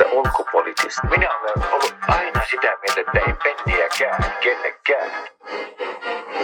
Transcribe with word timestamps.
The 0.00 0.06
ulkopoliittista. 0.12 1.06
Minä 1.10 1.28
olen 1.38 1.72
ollut 1.72 1.94
aina 2.08 2.40
sitä 2.50 2.76
mieltä, 2.82 3.00
että 3.00 3.18
ei 3.26 3.34
penniäkään 3.42 4.34
kellekään. 4.40 5.10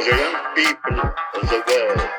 The 0.05 0.11
young 0.11 0.37
people 0.55 1.11
of 1.35 1.49
the 1.49 1.65
world. 1.69 2.16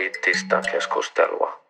Ulkopoliittista 0.00 0.60
keskustelua. 0.72 1.60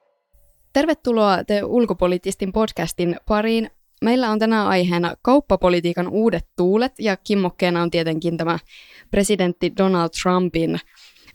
Tervetuloa 0.73 1.45
The 1.45 1.65
Ulkopoliittistin 1.65 2.53
podcastin 2.53 3.17
pariin. 3.27 3.71
Meillä 4.05 4.31
on 4.31 4.39
tänään 4.39 4.67
aiheena 4.67 5.15
kauppapolitiikan 5.23 6.09
uudet 6.09 6.47
tuulet 6.57 6.93
ja 6.99 7.17
kimmokkeena 7.17 7.83
on 7.83 7.91
tietenkin 7.91 8.37
tämä 8.37 8.59
presidentti 9.11 9.73
Donald 9.77 10.11
Trumpin 10.23 10.79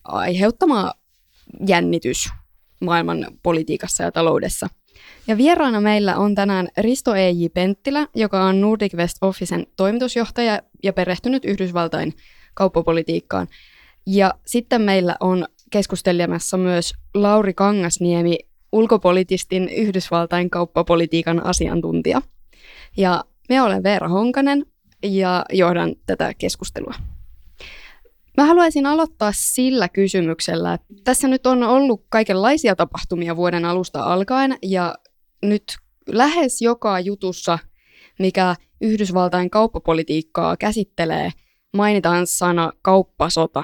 aiheuttama 0.04 0.94
jännitys 1.68 2.30
maailman 2.82 3.28
politiikassa 3.44 4.04
ja 4.04 4.12
taloudessa. 4.12 4.68
Ja 5.28 5.38
vieraana 5.38 5.82
meillä 5.82 6.18
on 6.18 6.36
tänään 6.36 6.68
Risto 6.78 7.16
E.J. 7.16 7.46
Penttilä, 7.54 8.08
joka 8.16 8.44
on 8.44 8.62
Nordic 8.62 8.94
West 8.94 9.18
Officen 9.22 9.68
toimitusjohtaja 9.76 10.62
ja 10.84 10.94
perehtynyt 10.94 11.46
Yhdysvaltain 11.46 12.14
kauppapolitiikkaan. 12.54 13.48
Ja 14.06 14.34
sitten 14.46 14.82
meillä 14.82 15.16
on 15.20 15.48
keskustelemassa 15.76 16.58
myös 16.58 16.94
Lauri 17.14 17.54
Kangasniemi, 17.54 18.38
ulkopolitistin 18.72 19.70
Yhdysvaltain 19.70 20.50
kauppapolitiikan 20.50 21.46
asiantuntija. 21.46 22.22
Ja 22.98 23.24
me 23.50 23.62
olen 23.62 23.84
Veera 23.84 24.08
Honkanen 24.08 24.66
ja 25.04 25.46
johdan 25.54 25.96
tätä 26.06 26.34
keskustelua. 26.34 26.94
Mä 28.38 28.46
haluaisin 28.46 28.86
aloittaa 28.86 29.32
sillä 29.36 29.90
kysymyksellä, 29.90 30.74
että 30.74 30.94
tässä 31.04 31.28
nyt 31.28 31.48
on 31.48 31.64
ollut 31.64 32.06
kaikenlaisia 32.10 32.76
tapahtumia 32.76 33.36
vuoden 33.36 33.66
alusta 33.66 34.04
alkaen 34.04 34.58
ja 34.62 34.96
nyt 35.42 35.64
lähes 36.08 36.62
joka 36.62 37.00
jutussa, 37.00 37.60
mikä 38.20 38.56
Yhdysvaltain 38.82 39.50
kauppapolitiikkaa 39.50 40.58
käsittelee, 40.58 41.32
mainitaan 41.74 42.28
sana 42.28 42.72
kauppasota. 42.82 43.64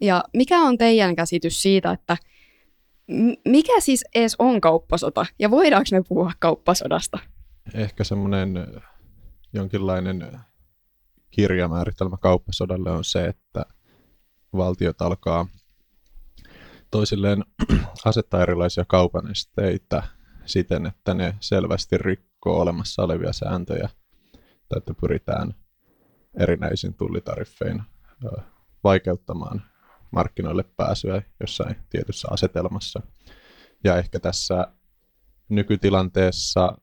Ja 0.00 0.24
mikä 0.34 0.60
on 0.60 0.78
teidän 0.78 1.16
käsitys 1.16 1.62
siitä, 1.62 1.90
että 1.90 2.16
mikä 3.44 3.80
siis 3.80 4.04
edes 4.14 4.36
on 4.38 4.60
kauppasota 4.60 5.26
ja 5.38 5.50
voidaanko 5.50 5.88
me 5.92 6.02
puhua 6.08 6.32
kauppasodasta? 6.38 7.18
ehkä 7.74 8.04
semmoinen 8.04 8.66
jonkinlainen 9.52 10.38
kirjamääritelmä 11.30 12.16
kauppasodalle 12.16 12.90
on 12.90 13.04
se, 13.04 13.26
että 13.26 13.64
valtiot 14.56 15.02
alkaa 15.02 15.46
toisilleen 16.90 17.44
asettaa 18.04 18.42
erilaisia 18.42 18.84
kaupan 18.84 19.30
esteitä 19.30 20.02
siten, 20.46 20.86
että 20.86 21.14
ne 21.14 21.34
selvästi 21.40 21.98
rikkoo 21.98 22.60
olemassa 22.60 23.02
olevia 23.02 23.32
sääntöjä 23.32 23.88
tai 24.68 24.78
että 24.78 24.94
pyritään 25.00 25.54
erinäisin 26.38 26.94
tullitariffein 26.94 27.82
ö, 28.24 28.40
vaikeuttamaan 28.84 29.62
markkinoille 30.10 30.64
pääsyä 30.76 31.22
jossain 31.40 31.76
tietyssä 31.90 32.28
asetelmassa. 32.30 33.02
Ja 33.84 33.96
ehkä 33.96 34.20
tässä 34.20 34.66
nykytilanteessa 35.48 36.78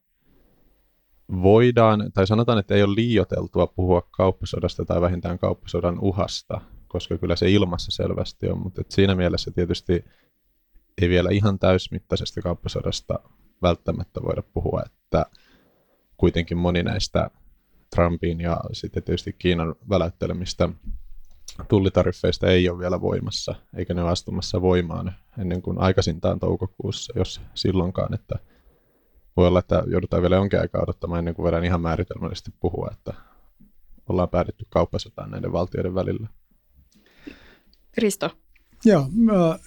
voidaan, 1.31 2.11
tai 2.13 2.27
sanotaan, 2.27 2.59
että 2.59 2.75
ei 2.75 2.83
ole 2.83 2.95
liioteltua 2.95 3.67
puhua 3.67 4.01
kauppasodasta 4.11 4.85
tai 4.85 5.01
vähintään 5.01 5.39
kauppasodan 5.39 5.99
uhasta, 5.99 6.61
koska 6.87 7.17
kyllä 7.17 7.35
se 7.35 7.51
ilmassa 7.51 7.91
selvästi 7.91 8.49
on, 8.49 8.59
mutta 8.59 8.81
siinä 8.89 9.15
mielessä 9.15 9.51
tietysti 9.51 10.05
ei 11.01 11.09
vielä 11.09 11.29
ihan 11.31 11.59
täysmittaisesta 11.59 12.41
kauppasodasta 12.41 13.19
välttämättä 13.61 14.21
voida 14.23 14.43
puhua, 14.53 14.83
että 14.85 15.25
kuitenkin 16.17 16.57
moni 16.57 16.83
näistä 16.83 17.29
Trumpin 17.95 18.39
ja 18.41 18.59
sitten 18.73 19.03
tietysti 19.03 19.33
Kiinan 19.33 19.75
väläyttelemistä 19.89 20.69
tullitariffeista 21.67 22.47
ei 22.47 22.69
ole 22.69 22.79
vielä 22.79 23.01
voimassa, 23.01 23.55
eikä 23.77 23.93
ne 23.93 24.01
ole 24.01 24.11
astumassa 24.11 24.61
voimaan 24.61 25.15
ennen 25.39 25.61
kuin 25.61 25.79
aikaisintaan 25.79 26.39
toukokuussa, 26.39 27.13
jos 27.15 27.41
silloinkaan, 27.53 28.13
että 28.13 28.35
voi 29.37 29.47
olla, 29.47 29.59
että 29.59 29.83
joudutaan 29.87 30.21
vielä 30.21 30.35
jonkin 30.35 30.59
aikaa 30.59 30.81
odottamaan 30.81 31.19
ennen 31.19 31.35
kuin 31.35 31.43
voidaan 31.43 31.65
ihan 31.65 31.81
määritelmällisesti 31.81 32.51
puhua, 32.59 32.89
että 32.91 33.13
ollaan 34.09 34.29
päädytty 34.29 34.65
kauppasotaan 34.69 35.31
näiden 35.31 35.51
valtioiden 35.51 35.95
välillä. 35.95 36.27
Risto. 37.97 38.31
Joo, 38.85 39.09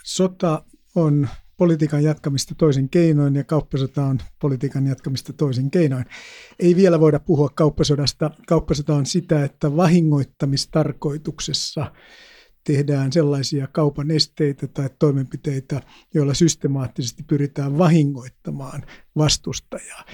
sota 0.04 0.62
on 0.94 1.28
politiikan 1.58 2.02
jatkamista 2.02 2.54
toisin 2.54 2.88
keinoin 2.88 3.34
ja 3.34 3.44
kauppasota 3.44 4.04
on 4.04 4.19
politiikan 4.41 4.86
jatkamista 4.86 5.32
toisin 5.32 5.70
keinoin. 5.70 6.04
Ei 6.58 6.76
vielä 6.76 7.00
voida 7.00 7.20
puhua 7.20 7.48
kauppasodasta. 7.48 8.30
Kauppasota 8.46 8.94
on 8.94 9.06
sitä, 9.06 9.44
että 9.44 9.76
vahingoittamistarkoituksessa 9.76 11.92
tehdään 12.64 13.12
sellaisia 13.12 13.66
kaupan 13.66 14.10
esteitä 14.10 14.66
tai 14.66 14.91
toimenpiteitä, 14.98 15.82
joilla 16.14 16.34
systemaattisesti 16.34 17.22
pyritään 17.22 17.78
vahingoittamaan 17.78 18.82
vastustajaa. 19.16 20.04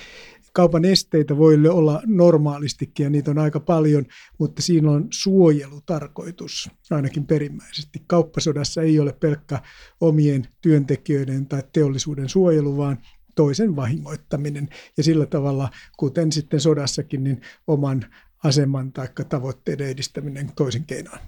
Kaupan 0.56 0.84
esteitä 0.84 1.36
voi 1.36 1.68
olla 1.68 2.02
normaalistikin 2.06 3.04
ja 3.04 3.10
niitä 3.10 3.30
on 3.30 3.38
aika 3.38 3.60
paljon, 3.60 4.04
mutta 4.38 4.62
siinä 4.62 4.90
on 4.90 5.08
suojelutarkoitus 5.10 6.70
ainakin 6.90 7.26
perimmäisesti. 7.26 8.02
Kauppasodassa 8.06 8.82
ei 8.82 9.00
ole 9.00 9.12
pelkkä 9.12 9.62
omien 10.00 10.46
työntekijöiden 10.60 11.46
tai 11.46 11.62
teollisuuden 11.72 12.28
suojelu, 12.28 12.76
vaan 12.76 12.98
toisen 13.34 13.76
vahingoittaminen 13.76 14.68
ja 14.96 15.02
sillä 15.02 15.26
tavalla, 15.26 15.70
kuten 15.96 16.32
sitten 16.32 16.60
sodassakin, 16.60 17.24
niin 17.24 17.40
oman 17.66 18.06
aseman 18.44 18.92
tai 18.92 19.08
tavoitteiden 19.28 19.88
edistäminen 19.88 20.52
toisen 20.56 20.84
keinoin. 20.84 21.20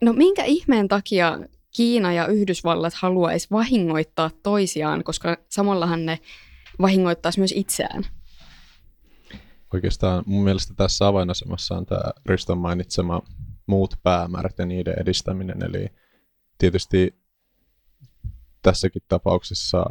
No 0.00 0.12
minkä 0.12 0.44
ihmeen 0.44 0.88
takia 0.88 1.38
Kiina 1.76 2.12
ja 2.12 2.26
Yhdysvallat 2.26 2.94
haluaisi 2.94 3.48
vahingoittaa 3.50 4.30
toisiaan, 4.42 5.04
koska 5.04 5.36
samallahan 5.48 6.06
ne 6.06 6.18
vahingoittaisi 6.80 7.40
myös 7.40 7.52
itseään? 7.56 8.04
Oikeastaan 9.74 10.24
mun 10.26 10.44
mielestä 10.44 10.74
tässä 10.76 11.06
avainasemassa 11.06 11.74
on 11.76 11.86
tämä 11.86 12.12
Riston 12.26 12.58
mainitsema 12.58 13.22
muut 13.66 13.96
päämäärät 14.02 14.58
ja 14.58 14.66
niiden 14.66 14.94
edistäminen. 15.00 15.62
Eli 15.62 15.88
tietysti 16.58 17.14
tässäkin 18.62 19.02
tapauksessa 19.08 19.84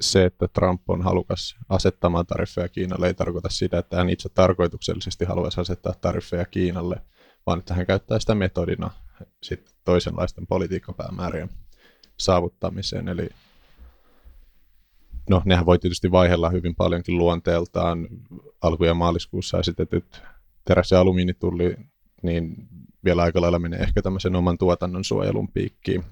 se, 0.00 0.24
että 0.24 0.48
Trump 0.48 0.90
on 0.90 1.02
halukas 1.02 1.56
asettamaan 1.68 2.26
tariffeja 2.26 2.68
Kiinalle, 2.68 3.06
ei 3.06 3.14
tarkoita 3.14 3.48
sitä, 3.48 3.78
että 3.78 3.96
hän 3.96 4.10
itse 4.10 4.28
tarkoituksellisesti 4.28 5.24
haluaisi 5.24 5.60
asettaa 5.60 5.94
tariffeja 6.00 6.44
Kiinalle, 6.44 7.02
vaan 7.46 7.58
että 7.58 7.74
hän 7.74 7.86
käyttää 7.86 8.18
sitä 8.18 8.34
metodina 8.34 8.90
sit 9.42 9.74
toisenlaisten 9.84 10.46
politiikkapäämäärien 10.46 11.48
saavuttamiseen. 12.18 13.08
Eli 13.08 13.28
no, 15.30 15.42
nehän 15.44 15.66
voi 15.66 15.78
tietysti 15.78 16.10
vaihella 16.10 16.50
hyvin 16.50 16.74
paljonkin 16.74 17.18
luonteeltaan. 17.18 18.08
Alku- 18.62 18.84
ja 18.84 18.94
maaliskuussa 18.94 19.58
esitetyt 19.58 20.22
teräs- 20.64 20.90
ja 20.90 21.00
alumiinitulli, 21.00 21.76
niin 22.22 22.68
vielä 23.04 23.22
aika 23.22 23.40
lailla 23.40 23.58
menee 23.58 23.78
ehkä 23.78 24.02
tämmöisen 24.02 24.36
oman 24.36 24.58
tuotannon 24.58 25.04
suojelun 25.04 25.52
piikkiin. 25.52 26.04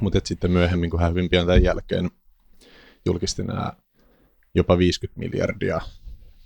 Mutta 0.00 0.20
sitten 0.24 0.50
myöhemmin, 0.50 0.90
kun 0.90 1.00
hän 1.00 1.10
hyvin 1.10 1.30
pian 1.30 1.46
tämän 1.46 1.62
jälkeen 1.62 2.10
julkisti 3.06 3.42
nämä 3.42 3.72
jopa 4.54 4.78
50 4.78 5.18
miljardia 5.18 5.80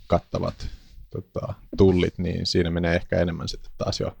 kattavat 0.07 0.67
tota, 1.09 1.53
tullit, 1.77 2.17
niin 2.17 2.45
siinä 2.45 2.71
menee 2.71 2.95
ehkä 2.95 3.19
enemmän 3.19 3.47
sitten 3.47 3.71
taas 3.77 3.99
jo 3.99 4.17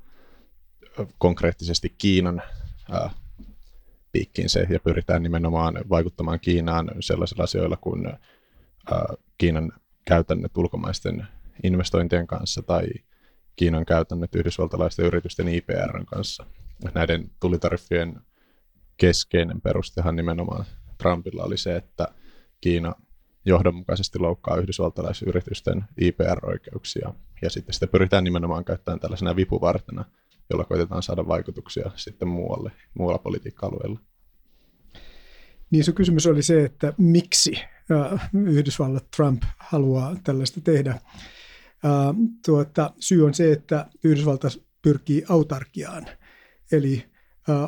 konkreettisesti 1.17 1.95
Kiinan 1.97 2.41
ää, 2.91 3.09
piikkiin 4.13 4.49
se, 4.49 4.67
ja 4.69 4.79
pyritään 4.79 5.23
nimenomaan 5.23 5.73
vaikuttamaan 5.89 6.39
Kiinaan 6.39 6.91
sellaisilla 6.99 7.43
asioilla 7.43 7.77
kuin 7.77 8.13
Kiinan 9.37 9.71
käytännöt 10.05 10.57
ulkomaisten 10.57 11.27
investointien 11.63 12.27
kanssa 12.27 12.61
tai 12.61 12.87
Kiinan 13.55 13.85
käytännöt 13.85 14.35
yhdysvaltalaisten 14.35 15.05
yritysten 15.05 15.47
IPRn 15.47 16.05
kanssa. 16.05 16.45
Näiden 16.93 17.31
tulitariffien 17.39 18.21
keskeinen 18.97 19.61
perustehan 19.61 20.15
nimenomaan 20.15 20.65
Trumpilla 20.97 21.43
oli 21.43 21.57
se, 21.57 21.75
että 21.75 22.07
Kiina 22.61 22.93
johdonmukaisesti 23.45 24.19
loukkaa 24.19 24.57
yhdysvaltalaisyritysten 24.57 25.83
IPR-oikeuksia, 26.01 27.13
ja 27.41 27.49
sitten 27.49 27.73
sitä 27.73 27.87
pyritään 27.87 28.23
nimenomaan 28.23 28.65
käyttämään 28.65 28.99
tällaisena 28.99 29.35
vipuvartena– 29.35 30.05
jolla 30.49 30.63
koitetaan 30.63 31.03
saada 31.03 31.27
vaikutuksia 31.27 31.91
sitten 31.95 32.27
muualle, 32.27 32.71
muualla 32.93 33.19
politiikka-alueella. 33.19 33.99
Niin 35.71 35.83
sun 35.83 35.93
kysymys 35.93 36.27
oli 36.27 36.43
se, 36.43 36.63
että 36.63 36.93
miksi 36.97 37.53
Yhdysvallat 38.33 39.11
Trump 39.15 39.43
haluaa 39.57 40.15
tällaista 40.23 40.61
tehdä. 40.61 41.01
Tuota, 42.45 42.93
syy 42.99 43.25
on 43.25 43.33
se, 43.33 43.51
että 43.51 43.89
Yhdysvallat 44.03 44.41
pyrkii 44.81 45.23
autarkiaan, 45.29 46.05
eli 46.71 47.05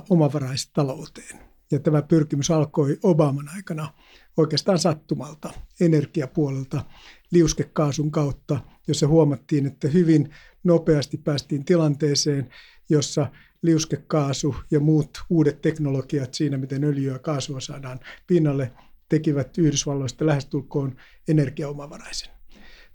omavaraista-talouteen. 0.09 1.39
Ja 1.71 1.79
tämä 1.79 2.01
pyrkimys 2.01 2.51
alkoi 2.51 2.97
Obaman 3.03 3.49
aikana 3.55 3.93
oikeastaan 4.37 4.79
sattumalta 4.79 5.53
energiapuolelta 5.81 6.85
liuskekaasun 7.31 8.11
kautta, 8.11 8.59
jossa 8.87 9.07
huomattiin, 9.07 9.65
että 9.65 9.87
hyvin 9.87 10.29
nopeasti 10.63 11.17
päästiin 11.17 11.65
tilanteeseen, 11.65 12.49
jossa 12.89 13.27
liuskekaasu 13.61 14.55
ja 14.71 14.79
muut 14.79 15.09
uudet 15.29 15.61
teknologiat 15.61 16.33
siinä, 16.33 16.57
miten 16.57 16.83
öljyä 16.83 17.13
ja 17.13 17.19
kaasua 17.19 17.59
saadaan 17.59 17.99
pinnalle, 18.27 18.71
tekivät 19.09 19.57
Yhdysvalloista 19.57 20.25
lähestulkoon 20.25 20.95
energiaomavaraisen. 21.27 22.29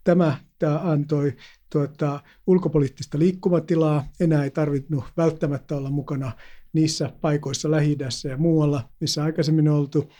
Tämä, 0.04 0.36
tämä 0.58 0.78
antoi 0.78 1.36
tuota, 1.72 2.20
ulkopoliittista 2.46 3.18
liikkumatilaa. 3.18 4.04
Enää 4.20 4.44
ei 4.44 4.50
tarvinnut 4.50 5.04
välttämättä 5.16 5.76
olla 5.76 5.90
mukana 5.90 6.32
niissä 6.72 7.12
paikoissa 7.20 7.70
lähi 7.70 7.96
ja 8.28 8.36
muualla, 8.36 8.88
missä 9.00 9.24
aikaisemmin 9.24 9.68
oltu. 9.68 10.12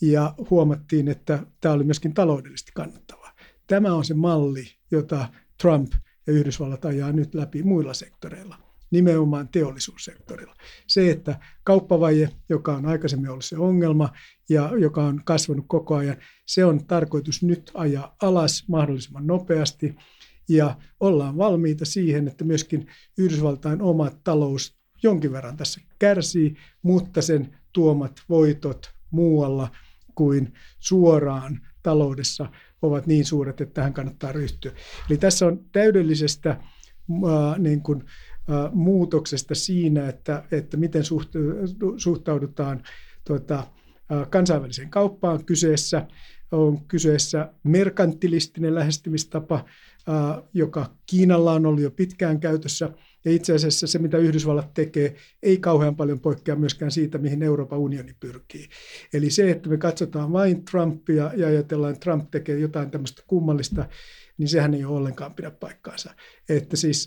Ja 0.00 0.34
huomattiin, 0.50 1.08
että 1.08 1.46
tämä 1.60 1.74
oli 1.74 1.84
myöskin 1.84 2.14
taloudellisesti 2.14 2.72
kannattavaa. 2.74 3.17
Tämä 3.68 3.94
on 3.94 4.04
se 4.04 4.14
malli, 4.14 4.64
jota 4.90 5.28
Trump 5.60 5.92
ja 6.26 6.32
Yhdysvallat 6.32 6.84
ajaa 6.84 7.12
nyt 7.12 7.34
läpi 7.34 7.62
muilla 7.62 7.94
sektoreilla 7.94 8.56
nimenomaan 8.90 9.48
teollisuussektorilla. 9.48 10.54
Se, 10.86 11.10
että 11.10 11.38
kauppavaje, 11.64 12.30
joka 12.48 12.76
on 12.76 12.86
aikaisemmin 12.86 13.30
ollut 13.30 13.44
se 13.44 13.58
ongelma 13.58 14.12
ja 14.48 14.70
joka 14.78 15.04
on 15.04 15.20
kasvanut 15.24 15.64
koko 15.68 15.96
ajan, 15.96 16.16
se 16.46 16.64
on 16.64 16.84
tarkoitus 16.84 17.42
nyt 17.42 17.70
ajaa 17.74 18.16
alas 18.22 18.64
mahdollisimman 18.68 19.26
nopeasti 19.26 19.96
ja 20.48 20.76
ollaan 21.00 21.36
valmiita 21.36 21.84
siihen, 21.84 22.28
että 22.28 22.44
myöskin 22.44 22.86
Yhdysvaltain 23.18 23.82
oma 23.82 24.10
talous 24.24 24.78
jonkin 25.02 25.32
verran 25.32 25.56
tässä 25.56 25.80
kärsii, 25.98 26.56
mutta 26.82 27.22
sen 27.22 27.56
tuomat 27.72 28.22
voitot 28.28 28.90
muualla 29.10 29.70
kuin 30.14 30.52
suoraan 30.78 31.60
taloudessa 31.82 32.48
ovat 32.82 33.06
niin 33.06 33.24
suuret, 33.24 33.60
että 33.60 33.74
tähän 33.74 33.92
kannattaa 33.92 34.32
ryhtyä. 34.32 34.72
Eli 35.10 35.18
tässä 35.18 35.46
on 35.46 35.64
täydellisestä 35.72 36.50
äh, 36.50 37.58
niin 37.58 37.82
kuin, 37.82 38.04
muutoksesta 38.72 39.54
siinä, 39.54 40.08
että, 40.08 40.44
että 40.52 40.76
miten 40.76 41.02
suhtaudutaan 41.96 42.82
tuota, 43.24 43.66
kansainväliseen 44.30 44.90
kauppaan 44.90 45.44
kyseessä. 45.44 46.06
On 46.52 46.84
kyseessä 46.84 47.52
merkantilistinen 47.62 48.74
lähestymistapa, 48.74 49.64
joka 50.54 50.94
Kiinalla 51.06 51.52
on 51.52 51.66
ollut 51.66 51.82
jo 51.82 51.90
pitkään 51.90 52.40
käytössä. 52.40 52.90
Ja 53.24 53.32
itse 53.32 53.54
asiassa 53.54 53.86
se, 53.86 53.98
mitä 53.98 54.18
Yhdysvallat 54.18 54.74
tekee, 54.74 55.14
ei 55.42 55.56
kauhean 55.56 55.96
paljon 55.96 56.20
poikkea 56.20 56.56
myöskään 56.56 56.90
siitä, 56.90 57.18
mihin 57.18 57.42
Euroopan 57.42 57.78
unioni 57.78 58.14
pyrkii. 58.20 58.68
Eli 59.12 59.30
se, 59.30 59.50
että 59.50 59.68
me 59.68 59.76
katsotaan 59.76 60.32
vain 60.32 60.64
Trumpia 60.64 61.32
ja 61.36 61.46
ajatellaan, 61.46 61.92
että 61.92 62.04
Trump 62.04 62.30
tekee 62.30 62.58
jotain 62.58 62.90
tämmöistä 62.90 63.22
kummallista, 63.26 63.88
niin 64.38 64.48
sehän 64.48 64.74
ei 64.74 64.84
ole 64.84 64.96
ollenkaan 64.96 65.34
pidä 65.34 65.50
paikkaansa. 65.50 66.14
Että 66.48 66.76
siis 66.76 67.06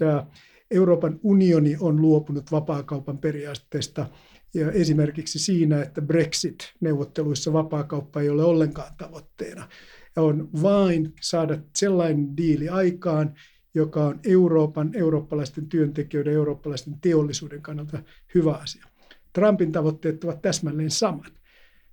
Euroopan 0.71 1.19
unioni 1.23 1.77
on 1.79 2.01
luopunut 2.01 2.51
vapaakaupan 2.51 3.17
periaatteesta 3.17 4.05
ja 4.53 4.71
esimerkiksi 4.71 5.39
siinä, 5.39 5.81
että 5.81 6.01
Brexit-neuvotteluissa 6.01 7.53
vapaakauppa 7.53 8.21
ei 8.21 8.29
ole 8.29 8.43
ollenkaan 8.43 8.95
tavoitteena. 8.97 9.69
On 10.15 10.49
vain 10.61 11.13
saada 11.21 11.57
sellainen 11.75 12.37
diili 12.37 12.69
aikaan, 12.69 13.33
joka 13.73 14.05
on 14.05 14.19
Euroopan, 14.23 14.91
eurooppalaisten 14.93 15.67
työntekijöiden, 15.67 16.33
eurooppalaisten 16.33 16.93
teollisuuden 17.01 17.61
kannalta 17.61 18.03
hyvä 18.35 18.53
asia. 18.53 18.85
Trumpin 19.33 19.71
tavoitteet 19.71 20.23
ovat 20.23 20.41
täsmälleen 20.41 20.91
samat. 20.91 21.33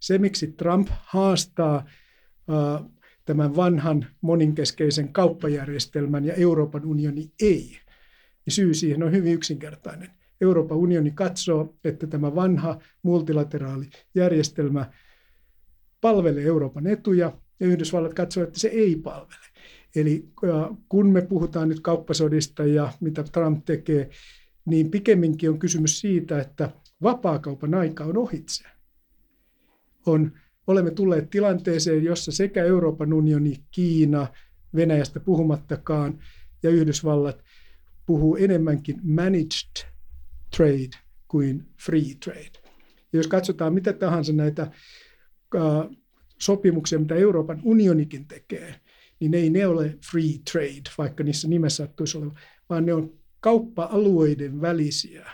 Se, 0.00 0.18
miksi 0.18 0.46
Trump 0.46 0.88
haastaa 0.90 1.76
äh, 1.76 2.86
tämän 3.24 3.56
vanhan 3.56 4.06
moninkeskeisen 4.20 5.12
kauppajärjestelmän 5.12 6.24
ja 6.24 6.34
Euroopan 6.34 6.84
unioni 6.84 7.32
ei, 7.42 7.78
niin 8.46 8.54
syy 8.54 8.74
siihen 8.74 9.02
on 9.02 9.12
hyvin 9.12 9.34
yksinkertainen. 9.34 10.10
Euroopan 10.40 10.78
unioni 10.78 11.10
katsoo, 11.10 11.74
että 11.84 12.06
tämä 12.06 12.34
vanha 12.34 12.78
multilateraali 13.02 13.90
järjestelmä 14.14 14.90
palvelee 16.00 16.44
Euroopan 16.44 16.86
etuja 16.86 17.32
ja 17.60 17.66
Yhdysvallat 17.66 18.14
katsoo, 18.14 18.42
että 18.42 18.58
se 18.58 18.68
ei 18.68 18.96
palvele. 18.96 19.46
Eli 19.96 20.28
kun 20.88 21.10
me 21.10 21.22
puhutaan 21.22 21.68
nyt 21.68 21.80
kauppasodista 21.80 22.64
ja 22.64 22.92
mitä 23.00 23.22
Trump 23.22 23.64
tekee, 23.64 24.10
niin 24.64 24.90
pikemminkin 24.90 25.50
on 25.50 25.58
kysymys 25.58 26.00
siitä, 26.00 26.40
että 26.40 26.70
vapaakaupan 27.02 27.74
aika 27.74 28.04
on 28.04 28.16
ohitse. 28.16 28.64
On, 30.06 30.32
olemme 30.66 30.90
tulleet 30.90 31.30
tilanteeseen, 31.30 32.04
jossa 32.04 32.32
sekä 32.32 32.64
Euroopan 32.64 33.12
unioni, 33.12 33.64
Kiina, 33.70 34.26
Venäjästä 34.74 35.20
puhumattakaan 35.20 36.18
ja 36.62 36.70
Yhdysvallat 36.70 37.44
puhuu 38.06 38.36
enemmänkin 38.36 39.00
managed 39.02 39.88
trade 40.56 40.98
kuin 41.28 41.66
free 41.80 42.14
trade. 42.24 42.58
Ja 43.12 43.18
jos 43.18 43.26
katsotaan 43.26 43.74
mitä 43.74 43.92
tahansa 43.92 44.32
näitä 44.32 44.70
sopimuksia, 46.38 46.98
mitä 46.98 47.14
Euroopan 47.14 47.60
unionikin 47.64 48.28
tekee, 48.28 48.74
niin 49.20 49.34
ei 49.34 49.50
ne 49.50 49.66
ole 49.66 49.98
free 50.10 50.32
trade, 50.52 50.90
vaikka 50.98 51.24
niissä 51.24 51.48
nimessä 51.48 51.86
sattuisi 51.86 52.18
olemaan, 52.18 52.40
vaan 52.68 52.86
ne 52.86 52.94
on 52.94 53.12
kauppa-alueiden 53.40 54.60
välisiä 54.60 55.30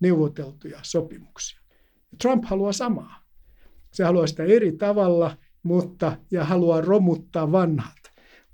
neuvoteltuja 0.00 0.78
sopimuksia. 0.82 1.60
Trump 2.22 2.44
haluaa 2.44 2.72
samaa. 2.72 3.24
Se 3.92 4.04
haluaa 4.04 4.26
sitä 4.26 4.44
eri 4.44 4.72
tavalla, 4.72 5.36
mutta 5.62 6.16
ja 6.30 6.44
haluaa 6.44 6.80
romuttaa 6.80 7.52
vanhat. 7.52 7.98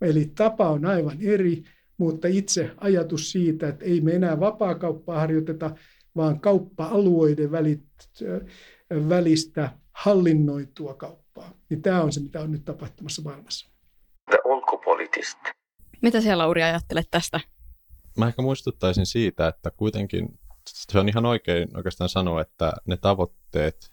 Eli 0.00 0.32
tapa 0.34 0.70
on 0.70 0.86
aivan 0.86 1.18
eri, 1.20 1.62
mutta 1.98 2.28
itse 2.28 2.70
ajatus 2.76 3.32
siitä, 3.32 3.68
että 3.68 3.84
ei 3.84 4.00
me 4.00 4.12
enää 4.12 4.40
vapaakauppaa 4.40 5.20
harjoiteta, 5.20 5.74
vaan 6.16 6.40
kauppa-alueiden 6.40 7.50
välit, 7.50 7.84
välistä 9.08 9.78
hallinnoitua 9.92 10.94
kauppaa. 10.94 11.54
Niin 11.70 11.82
tämä 11.82 12.02
on 12.02 12.12
se, 12.12 12.20
mitä 12.20 12.40
on 12.40 12.52
nyt 12.52 12.64
tapahtumassa 12.64 13.22
maailmassa. 13.22 13.73
Ulkopoliittista. 14.44 15.54
Mitä 16.02 16.20
siellä 16.20 16.42
Lauri 16.42 16.62
ajattelet 16.62 17.08
tästä? 17.10 17.40
Mä 18.16 18.28
ehkä 18.28 18.42
muistuttaisin 18.42 19.06
siitä, 19.06 19.48
että 19.48 19.70
kuitenkin 19.70 20.38
se 20.68 20.98
on 20.98 21.08
ihan 21.08 21.26
oikein 21.26 21.76
oikeastaan 21.76 22.08
sanoa, 22.08 22.40
että 22.40 22.72
ne 22.86 22.96
tavoitteet, 22.96 23.90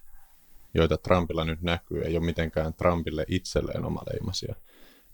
joita 0.74 0.98
Trumpilla 0.98 1.46
nyt 1.46 1.62
näkyy, 1.62 2.02
ei 2.02 2.18
ole 2.18 2.26
mitenkään 2.26 2.74
Trumpille 2.74 3.26
itselleen 3.28 3.86
omaleimaisia. 3.86 4.56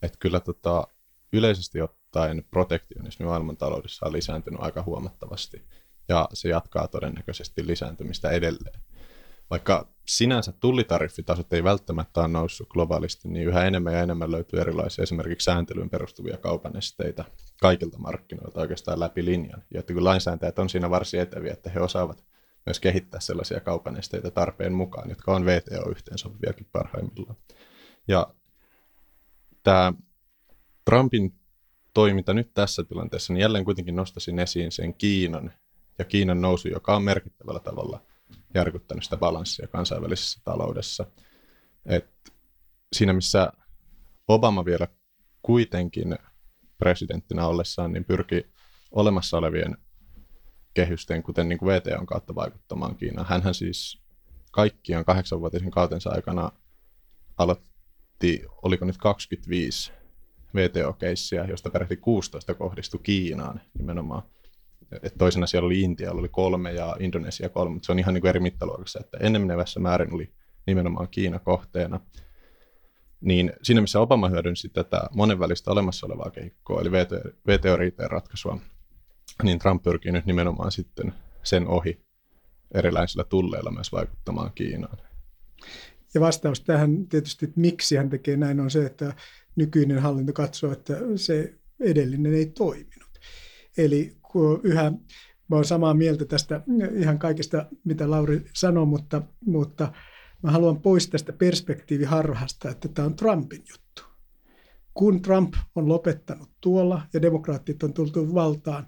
Että 0.01 0.17
kyllä 0.19 0.39
tota, 0.39 0.87
yleisesti 1.33 1.81
ottaen 1.81 2.43
protektionismi 2.51 3.25
maailmantaloudessa 3.25 4.05
on 4.05 4.13
lisääntynyt 4.13 4.61
aika 4.61 4.83
huomattavasti 4.83 5.65
ja 6.09 6.29
se 6.33 6.49
jatkaa 6.49 6.87
todennäköisesti 6.87 7.67
lisääntymistä 7.67 8.29
edelleen. 8.29 8.81
Vaikka 9.49 9.87
sinänsä 10.05 10.51
tullitarifitasot 10.51 11.53
ei 11.53 11.63
välttämättä 11.63 12.19
ole 12.19 12.27
noussut 12.27 12.69
globaalisti, 12.69 13.29
niin 13.29 13.47
yhä 13.47 13.65
enemmän 13.65 13.93
ja 13.93 14.01
enemmän 14.01 14.31
löytyy 14.31 14.61
erilaisia 14.61 15.03
esimerkiksi 15.03 15.45
sääntelyyn 15.45 15.89
perustuvia 15.89 16.37
kaupanesteitä 16.37 17.25
kaikilta 17.61 17.97
markkinoilta 17.97 18.61
oikeastaan 18.61 18.99
läpi 18.99 19.25
linjan. 19.25 19.63
Ja 19.73 19.79
että 19.79 19.93
kun 19.93 20.03
lainsääntäjät 20.03 20.59
on 20.59 20.69
siinä 20.69 20.89
varsin 20.89 21.19
etäviä, 21.19 21.53
että 21.53 21.69
he 21.69 21.79
osaavat 21.79 22.23
myös 22.65 22.79
kehittää 22.79 23.19
sellaisia 23.19 23.59
kaupanesteitä 23.59 24.31
tarpeen 24.31 24.73
mukaan, 24.73 25.09
jotka 25.09 25.35
on 25.35 25.45
VTO-yhteensopiviakin 25.45 26.67
parhaimmillaan. 26.71 27.37
Ja 28.07 28.33
tämä 29.63 29.93
Trumpin 30.85 31.33
toiminta 31.93 32.33
nyt 32.33 32.53
tässä 32.53 32.83
tilanteessa, 32.83 33.33
niin 33.33 33.41
jälleen 33.41 33.65
kuitenkin 33.65 33.95
nostaisin 33.95 34.39
esiin 34.39 34.71
sen 34.71 34.93
Kiinan 34.93 35.53
ja 35.99 36.05
Kiinan 36.05 36.41
nousu, 36.41 36.67
joka 36.67 36.95
on 36.95 37.03
merkittävällä 37.03 37.59
tavalla 37.59 38.01
järkyttänyt 38.53 39.03
sitä 39.03 39.17
balanssia 39.17 39.67
kansainvälisessä 39.67 40.41
taloudessa. 40.43 41.05
Et 41.85 42.09
siinä 42.93 43.13
missä 43.13 43.51
Obama 44.27 44.65
vielä 44.65 44.87
kuitenkin 45.41 46.17
presidenttinä 46.77 47.47
ollessaan 47.47 47.91
niin 47.91 48.05
pyrki 48.05 48.45
olemassa 48.91 49.37
olevien 49.37 49.77
kehysten, 50.73 51.23
kuten 51.23 51.49
niin 51.49 51.59
kuin 51.59 51.69
VTOn 51.69 52.05
kautta 52.05 52.35
vaikuttamaan 52.35 52.95
Kiinaan. 52.95 53.27
Hänhän 53.27 53.53
siis 53.53 54.01
kaikkiaan 54.51 55.05
kahdeksanvuotisen 55.05 55.71
kautensa 55.71 56.09
aikana 56.09 56.51
aloitti, 57.37 58.45
oliko 58.61 58.85
nyt 58.85 58.97
25 58.97 59.91
VTO-keissiä, 60.55 61.45
josta 61.45 61.69
peräti 61.69 61.97
16 61.97 62.53
kohdistui 62.53 62.99
Kiinaan 63.03 63.61
nimenomaan. 63.77 64.23
Et 65.03 65.13
toisena 65.17 65.47
siellä 65.47 65.65
oli 65.65 65.81
Intia, 65.81 66.11
oli 66.11 66.29
kolme 66.29 66.71
ja 66.71 66.97
Indonesia 66.99 67.49
kolme, 67.49 67.73
mutta 67.73 67.85
se 67.85 67.91
on 67.91 67.99
ihan 67.99 68.13
niin 68.13 68.21
kuin 68.21 68.29
eri 68.29 68.39
mittaluokassa. 68.39 68.99
Että 68.99 69.17
enenevässä 69.17 69.79
määrin 69.79 70.13
oli 70.13 70.33
nimenomaan 70.67 71.07
Kiina 71.09 71.39
kohteena. 71.39 71.99
Niin 73.21 73.53
siinä 73.63 73.81
missä 73.81 73.99
Obama 73.99 74.29
hyödynsi 74.29 74.69
tätä 74.69 75.01
monenvälistä 75.13 75.71
olemassa 75.71 76.05
olevaa 76.05 76.31
kehikkoa, 76.31 76.81
eli 76.81 76.91
VTO-riiteen 77.47 78.11
ratkaisua, 78.11 78.59
niin 79.43 79.59
Trump 79.59 79.83
pyrkii 79.83 80.11
nyt 80.11 80.25
nimenomaan 80.25 80.71
sitten 80.71 81.13
sen 81.43 81.67
ohi 81.67 82.01
erilaisilla 82.73 83.23
tulleilla 83.23 83.71
myös 83.71 83.91
vaikuttamaan 83.91 84.51
Kiinaan. 84.55 84.97
Ja 86.13 86.21
vastaus 86.21 86.61
tähän 86.61 87.07
tietysti, 87.07 87.45
että 87.45 87.59
miksi 87.59 87.95
hän 87.95 88.09
tekee 88.09 88.37
näin, 88.37 88.59
on 88.59 88.71
se, 88.71 88.85
että 88.85 89.13
nykyinen 89.55 89.99
hallinto 89.99 90.33
katsoo, 90.33 90.71
että 90.71 90.93
se 91.15 91.53
edellinen 91.79 92.33
ei 92.33 92.45
toiminut. 92.45 93.19
Eli 93.77 94.16
yhä, 94.63 94.91
mä 95.47 95.55
olen 95.55 95.65
samaa 95.65 95.93
mieltä 95.93 96.25
tästä 96.25 96.61
ihan 96.95 97.19
kaikesta, 97.19 97.65
mitä 97.83 98.09
Lauri 98.09 98.45
sanoi, 98.53 98.85
mutta, 98.85 99.21
mutta 99.45 99.91
mä 100.43 100.51
haluan 100.51 100.81
pois 100.81 101.09
tästä 101.09 101.33
perspektiiviharhasta, 101.33 102.69
että 102.69 102.87
tämä 102.87 103.05
on 103.05 103.15
Trumpin 103.15 103.63
juttu. 103.69 104.03
Kun 104.93 105.21
Trump 105.21 105.53
on 105.75 105.87
lopettanut 105.87 106.49
tuolla 106.61 107.01
ja 107.13 107.21
demokraattit 107.21 107.83
on 107.83 107.93
tultu 107.93 108.33
valtaan, 108.33 108.87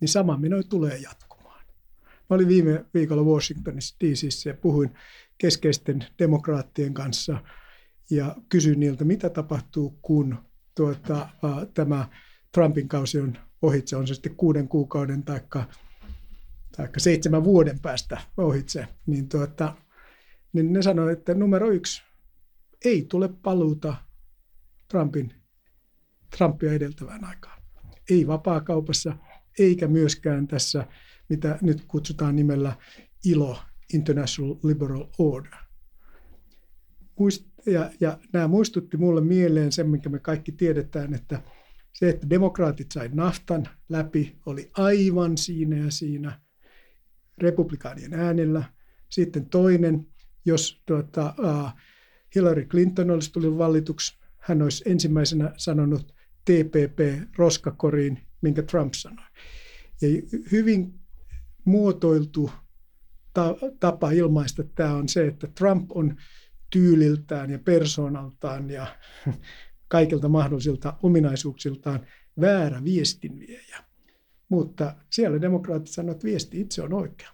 niin 0.00 0.08
sama 0.08 0.36
minoi 0.36 0.64
tulee 0.64 0.98
jatkumaan. 0.98 1.64
Mä 2.30 2.36
olin 2.36 2.48
viime 2.48 2.84
viikolla 2.94 3.22
Washingtonissa 3.22 3.96
DCissä 4.00 4.50
ja 4.50 4.54
puhuin 4.54 4.90
keskeisten 5.38 6.04
demokraattien 6.18 6.94
kanssa 6.94 7.38
ja 8.10 8.36
kysyin 8.48 8.80
niiltä, 8.80 9.04
mitä 9.04 9.30
tapahtuu, 9.30 9.98
kun 10.02 10.38
tuota, 10.74 11.28
tämä 11.74 12.08
Trumpin 12.52 12.88
kausi 12.88 13.20
on 13.20 13.38
ohitse, 13.62 13.96
on 13.96 14.06
se 14.06 14.14
sitten 14.14 14.36
kuuden 14.36 14.68
kuukauden 14.68 15.22
tai 15.22 15.40
taikka 16.76 17.00
seitsemän 17.00 17.44
vuoden 17.44 17.80
päästä 17.80 18.20
ohitse, 18.36 18.88
niin, 19.06 19.28
tuota, 19.28 19.74
niin 20.52 20.72
ne 20.72 20.82
sanoivat, 20.82 21.18
että 21.18 21.34
numero 21.34 21.70
yksi, 21.70 22.02
ei 22.84 23.06
tule 23.08 23.28
paluuta 23.42 23.96
Trumpin, 24.88 25.34
Trumpia 26.38 26.72
edeltävään 26.72 27.24
aikaan. 27.24 27.62
Ei 28.10 28.26
vapaakaupassa, 28.26 29.16
eikä 29.58 29.88
myöskään 29.88 30.46
tässä, 30.46 30.86
mitä 31.28 31.58
nyt 31.62 31.84
kutsutaan 31.88 32.36
nimellä 32.36 32.76
ILO, 33.24 33.58
International 33.94 34.56
Liberal 34.62 35.06
Order. 35.18 35.54
Muist, 37.18 37.46
ja, 37.66 37.90
ja 38.00 38.18
nämä 38.32 38.48
muistutti 38.48 38.96
mulle 38.96 39.20
mieleen 39.20 39.72
sen, 39.72 39.90
minkä 39.90 40.08
me 40.08 40.18
kaikki 40.18 40.52
tiedetään, 40.52 41.14
että 41.14 41.42
se, 41.92 42.08
että 42.08 42.30
demokraatit 42.30 42.92
sai 42.92 43.10
naftan 43.12 43.68
läpi, 43.88 44.36
oli 44.46 44.70
aivan 44.76 45.38
siinä 45.38 45.76
ja 45.76 45.90
siinä 45.90 46.40
republikaanien 47.38 48.14
äänellä. 48.14 48.64
Sitten 49.08 49.46
toinen, 49.46 50.06
jos 50.44 50.82
tuota, 50.86 51.34
uh, 51.38 51.70
Hillary 52.34 52.64
Clinton 52.64 53.10
olisi 53.10 53.32
tullut 53.32 53.58
valituksi, 53.58 54.18
hän 54.38 54.62
olisi 54.62 54.82
ensimmäisenä 54.86 55.52
sanonut 55.56 56.14
TPP 56.44 57.30
roskakoriin, 57.36 58.18
minkä 58.42 58.62
Trump 58.62 58.94
sanoi. 58.94 59.24
Ja 60.02 60.08
hyvin 60.52 61.00
muotoiltu 61.64 62.50
ta- 63.34 63.56
tapa 63.80 64.10
ilmaista 64.10 64.64
tämä 64.64 64.94
on 64.94 65.08
se, 65.08 65.26
että 65.26 65.46
Trump 65.46 65.90
on 65.94 66.16
tyyliltään 66.70 67.50
ja 67.50 67.58
persoonaltaan 67.58 68.70
ja 68.70 68.86
kaikilta 69.90 70.28
mahdollisilta 70.28 70.94
ominaisuuksiltaan 71.02 72.00
väärä 72.40 72.84
viestinviejä. 72.84 73.78
Mutta 74.48 74.94
siellä 75.10 75.40
demokraatit 75.40 75.88
sanovat, 75.88 76.16
että 76.16 76.26
viesti 76.26 76.60
itse 76.60 76.82
on 76.82 76.92
oikea. 76.92 77.30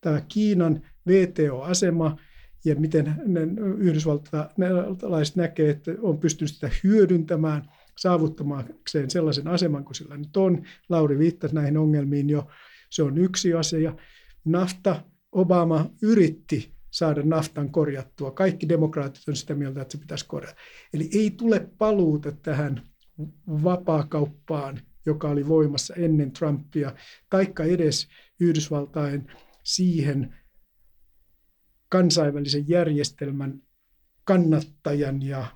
Tämä 0.00 0.20
Kiinan 0.28 0.82
VTO-asema 1.08 2.16
ja 2.64 2.74
miten 2.76 3.14
ne 3.26 3.40
yhdysvaltalaiset 3.78 5.36
näkee, 5.36 5.70
että 5.70 5.92
on 6.00 6.18
pystynyt 6.18 6.54
sitä 6.54 6.70
hyödyntämään 6.84 7.62
saavuttamakseen 7.98 9.10
sellaisen 9.10 9.48
aseman 9.48 9.84
kuin 9.84 9.94
sillä 9.94 10.16
nyt 10.16 10.36
on. 10.36 10.62
Lauri 10.88 11.18
viittasi 11.18 11.54
näihin 11.54 11.76
ongelmiin 11.76 12.30
jo. 12.30 12.48
Se 12.90 13.02
on 13.02 13.18
yksi 13.18 13.54
asia. 13.54 13.94
Nafta, 14.44 15.02
Obama 15.32 15.90
yritti 16.02 16.72
saada 16.90 17.22
naftan 17.22 17.72
korjattua. 17.72 18.30
Kaikki 18.30 18.68
demokraatit 18.68 19.28
on 19.28 19.36
sitä 19.36 19.54
mieltä, 19.54 19.82
että 19.82 19.92
se 19.92 19.98
pitäisi 19.98 20.26
korjata. 20.26 20.54
Eli 20.94 21.10
ei 21.14 21.30
tule 21.30 21.70
paluuta 21.78 22.32
tähän 22.32 22.82
vapaakauppaan, 23.48 24.80
joka 25.06 25.28
oli 25.28 25.48
voimassa 25.48 25.94
ennen 25.94 26.32
Trumpia, 26.32 26.94
taikka 27.30 27.64
edes 27.64 28.08
Yhdysvaltain 28.40 29.32
siihen 29.64 30.36
kansainvälisen 31.88 32.68
järjestelmän 32.68 33.62
kannattajan 34.24 35.22
ja, 35.22 35.46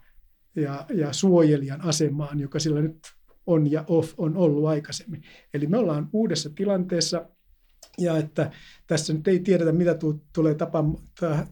ja, 0.56 0.86
ja 0.94 1.12
suojelijan 1.12 1.80
asemaan, 1.80 2.40
joka 2.40 2.58
sillä 2.58 2.82
nyt 2.82 2.98
on 3.46 3.70
ja 3.70 3.84
off 3.88 4.14
on 4.16 4.36
ollut 4.36 4.66
aikaisemmin. 4.66 5.22
Eli 5.54 5.66
me 5.66 5.78
ollaan 5.78 6.08
uudessa 6.12 6.50
tilanteessa, 6.50 7.28
ja 7.98 8.16
että 8.16 8.50
tässä 8.86 9.12
nyt 9.12 9.28
ei 9.28 9.38
tiedetä, 9.38 9.72
mitä 9.72 9.94
tulee 10.34 10.54
tapa, 10.54 10.84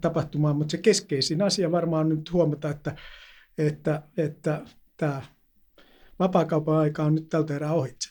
tapahtumaan, 0.00 0.56
mutta 0.56 0.70
se 0.70 0.78
keskeisin 0.78 1.42
asia 1.42 1.72
varmaan 1.72 2.08
nyt 2.08 2.32
huomata, 2.32 2.70
että, 2.70 2.96
että, 3.58 4.02
että 4.16 4.62
tämä 4.96 5.22
vapaakaupan 6.18 6.76
aika 6.76 7.04
on 7.04 7.14
nyt 7.14 7.28
tältä 7.28 7.54
erää 7.54 7.72
ohitse. 7.72 8.10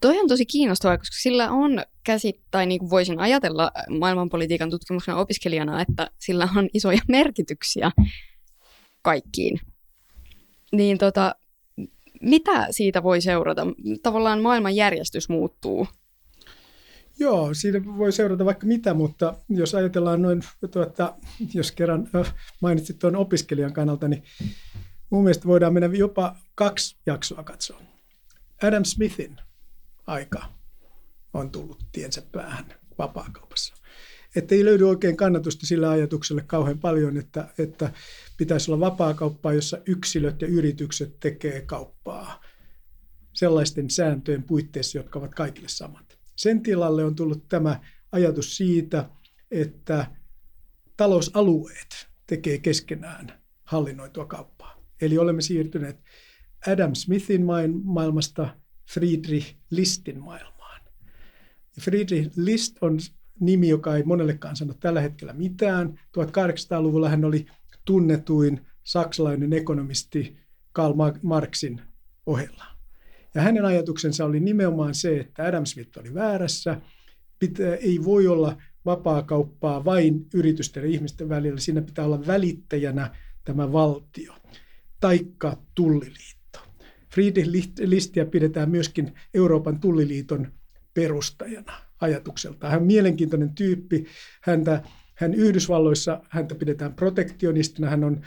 Toi 0.00 0.18
on 0.18 0.28
tosi 0.28 0.46
kiinnostavaa, 0.46 0.98
koska 0.98 1.16
sillä 1.22 1.50
on 1.50 1.82
käsit, 2.04 2.40
tai 2.50 2.66
niin 2.66 2.78
kuin 2.78 2.90
voisin 2.90 3.20
ajatella 3.20 3.70
maailmanpolitiikan 3.98 4.70
tutkimuksen 4.70 5.16
opiskelijana, 5.16 5.80
että 5.80 6.10
sillä 6.18 6.48
on 6.56 6.68
isoja 6.74 6.98
merkityksiä 7.08 7.90
kaikkiin. 9.02 9.60
Niin 10.72 10.98
tota, 10.98 11.34
mitä 12.20 12.66
siitä 12.70 13.02
voi 13.02 13.20
seurata? 13.20 13.66
Tavallaan 14.02 14.42
maailman 14.42 14.76
järjestys 14.76 15.28
muuttuu 15.28 15.88
Joo, 17.18 17.54
siitä 17.54 17.84
voi 17.84 18.12
seurata 18.12 18.44
vaikka 18.44 18.66
mitä, 18.66 18.94
mutta 18.94 19.34
jos 19.48 19.74
ajatellaan 19.74 20.22
noin, 20.22 20.42
tuota, 20.70 21.14
jos 21.54 21.72
kerran 21.72 22.08
mainitsit 22.62 22.98
tuon 22.98 23.16
opiskelijan 23.16 23.72
kannalta, 23.72 24.08
niin 24.08 24.22
mun 25.10 25.22
mielestä 25.22 25.48
voidaan 25.48 25.72
mennä 25.72 25.90
jopa 25.96 26.36
kaksi 26.54 26.96
jaksoa 27.06 27.42
katsoa. 27.42 27.82
Adam 28.62 28.84
Smithin 28.84 29.36
aika 30.06 30.44
on 31.34 31.50
tullut 31.50 31.84
tiensä 31.92 32.22
päähän 32.32 32.64
vapaakaupassa. 32.98 33.74
Että 34.36 34.54
ei 34.54 34.64
löydy 34.64 34.88
oikein 34.88 35.16
kannatusta 35.16 35.66
sillä 35.66 35.90
ajatukselle 35.90 36.44
kauhean 36.46 36.78
paljon, 36.78 37.16
että, 37.16 37.48
että 37.58 37.92
pitäisi 38.36 38.70
olla 38.70 38.80
vapaakauppaa, 38.80 39.52
jossa 39.52 39.78
yksilöt 39.86 40.42
ja 40.42 40.48
yritykset 40.48 41.20
tekee 41.20 41.60
kauppaa 41.60 42.44
sellaisten 43.32 43.90
sääntöjen 43.90 44.42
puitteissa, 44.42 44.98
jotka 44.98 45.18
ovat 45.18 45.34
kaikille 45.34 45.68
samat. 45.68 46.07
Sen 46.38 46.62
tilalle 46.62 47.04
on 47.04 47.14
tullut 47.14 47.48
tämä 47.48 47.80
ajatus 48.12 48.56
siitä, 48.56 49.10
että 49.50 50.06
talousalueet 50.96 52.08
tekee 52.26 52.58
keskenään 52.58 53.42
hallinnoitua 53.64 54.26
kauppaa. 54.26 54.82
Eli 55.00 55.18
olemme 55.18 55.42
siirtyneet 55.42 56.00
Adam 56.72 56.94
Smithin 56.94 57.46
maailmasta 57.84 58.56
Friedrich 58.90 59.56
Listin 59.70 60.20
maailmaan. 60.20 60.80
Friedrich 61.80 62.30
List 62.36 62.76
on 62.80 62.98
nimi, 63.40 63.68
joka 63.68 63.96
ei 63.96 64.02
monellekaan 64.02 64.56
sano 64.56 64.74
tällä 64.74 65.00
hetkellä 65.00 65.32
mitään. 65.32 66.00
1800-luvulla 66.18 67.08
hän 67.08 67.24
oli 67.24 67.46
tunnetuin 67.84 68.66
saksalainen 68.84 69.52
ekonomisti 69.52 70.36
Karl 70.72 70.94
Marxin 71.22 71.82
ohella. 72.26 72.77
Ja 73.34 73.42
hänen 73.42 73.64
ajatuksensa 73.64 74.24
oli 74.24 74.40
nimenomaan 74.40 74.94
se, 74.94 75.20
että 75.20 75.44
Adam 75.44 75.66
Smith 75.66 75.98
oli 75.98 76.14
väärässä. 76.14 76.80
Pitä, 77.38 77.74
ei 77.74 78.04
voi 78.04 78.26
olla 78.26 78.56
vapaakauppaa 78.84 79.84
vain 79.84 80.26
yritysten 80.34 80.82
ja 80.82 80.88
ihmisten 80.88 81.28
välillä. 81.28 81.60
Siinä 81.60 81.82
pitää 81.82 82.04
olla 82.04 82.26
välittäjänä 82.26 83.14
tämä 83.44 83.72
valtio, 83.72 84.34
taikka 85.00 85.56
tulliliitto. 85.74 86.58
Friedrich 87.14 87.50
Listia 87.80 88.26
pidetään 88.26 88.70
myöskin 88.70 89.14
Euroopan 89.34 89.80
tulliliiton 89.80 90.52
perustajana 90.94 91.72
ajatukselta. 92.00 92.68
Hän 92.68 92.80
on 92.80 92.86
mielenkiintoinen 92.86 93.54
tyyppi. 93.54 94.06
Häntä, 94.42 94.82
hän 95.14 95.34
Yhdysvalloissa 95.34 96.20
häntä 96.28 96.54
pidetään 96.54 96.94
protektionistina. 96.94 97.90
Hän 97.90 98.04
on 98.04 98.20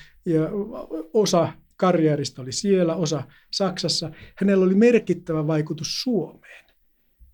osa 1.14 1.54
karjääristä 1.82 2.42
oli 2.42 2.52
siellä, 2.52 2.96
osa 2.96 3.24
Saksassa. 3.52 4.12
Hänellä 4.36 4.66
oli 4.66 4.76
merkittävä 4.76 5.48
vaikutus 5.48 6.02
Suomeen. 6.02 6.66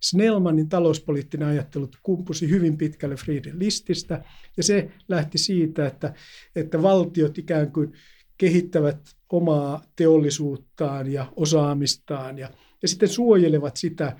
Snellmanin 0.00 0.68
talouspoliittinen 0.68 1.48
ajattelu 1.48 1.88
kumpusi 2.02 2.50
hyvin 2.50 2.76
pitkälle 2.76 3.16
Friedrich 3.16 3.56
Lististä, 3.56 4.24
ja 4.56 4.62
se 4.62 4.90
lähti 5.08 5.38
siitä, 5.38 5.86
että, 5.86 6.14
että 6.56 6.82
valtiot 6.82 7.38
ikään 7.38 7.72
kuin 7.72 7.92
kehittävät 8.38 9.16
omaa 9.32 9.82
teollisuuttaan 9.96 11.12
ja 11.12 11.32
osaamistaan 11.36 12.38
ja, 12.38 12.50
ja 12.82 12.88
sitten 12.88 13.08
suojelevat 13.08 13.76
sitä 13.76 14.16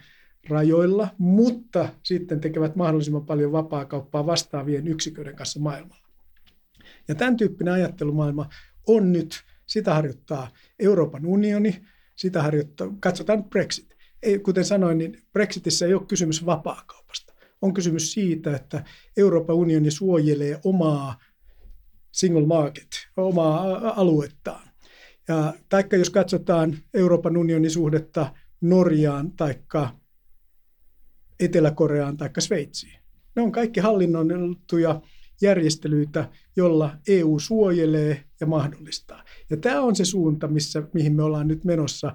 rajoilla, 0.48 1.08
mutta 1.18 1.88
sitten 2.02 2.40
tekevät 2.40 2.76
mahdollisimman 2.76 3.26
paljon 3.26 3.52
vapaakauppaa 3.52 4.26
vastaavien 4.26 4.88
yksiköiden 4.88 5.36
kanssa 5.36 5.60
maailmalla. 5.60 6.08
Ja 7.08 7.14
tämän 7.14 7.36
tyyppinen 7.36 7.74
ajattelumaailma 7.74 8.48
on 8.86 9.12
nyt, 9.12 9.44
sitä 9.68 9.94
harjoittaa 9.94 10.50
Euroopan 10.78 11.26
unioni, 11.26 11.82
sitä 12.16 12.42
harjoittaa, 12.42 12.88
katsotaan 13.00 13.44
Brexit. 13.44 13.94
Ei, 14.22 14.38
kuten 14.38 14.64
sanoin, 14.64 14.98
niin 14.98 15.22
Brexitissä 15.32 15.86
ei 15.86 15.94
ole 15.94 16.06
kysymys 16.06 16.46
vapaakaupasta. 16.46 17.34
On 17.62 17.74
kysymys 17.74 18.12
siitä, 18.12 18.56
että 18.56 18.84
Euroopan 19.16 19.56
unioni 19.56 19.90
suojelee 19.90 20.60
omaa 20.64 21.18
single 22.12 22.46
market, 22.46 22.88
omaa 23.16 23.92
aluettaan. 23.96 24.68
Ja, 25.28 25.54
taikka 25.68 25.96
jos 25.96 26.10
katsotaan 26.10 26.78
Euroopan 26.94 27.36
unionin 27.36 27.70
suhdetta 27.70 28.34
Norjaan, 28.60 29.32
taikka 29.32 29.98
Etelä-Koreaan 31.40 32.16
tai 32.16 32.30
Sveitsiin. 32.38 32.98
Ne 33.36 33.42
on 33.42 33.52
kaikki 33.52 33.80
hallinnoinnettuja 33.80 35.00
järjestelyitä, 35.42 36.28
jolla 36.56 36.96
EU 37.08 37.38
suojelee 37.38 38.24
ja 38.40 38.46
mahdollistaa. 38.46 39.24
Ja 39.50 39.56
tämä 39.56 39.80
on 39.80 39.96
se 39.96 40.04
suunta, 40.04 40.48
missä, 40.48 40.82
mihin 40.92 41.16
me 41.16 41.22
ollaan 41.22 41.48
nyt 41.48 41.64
menossa. 41.64 42.14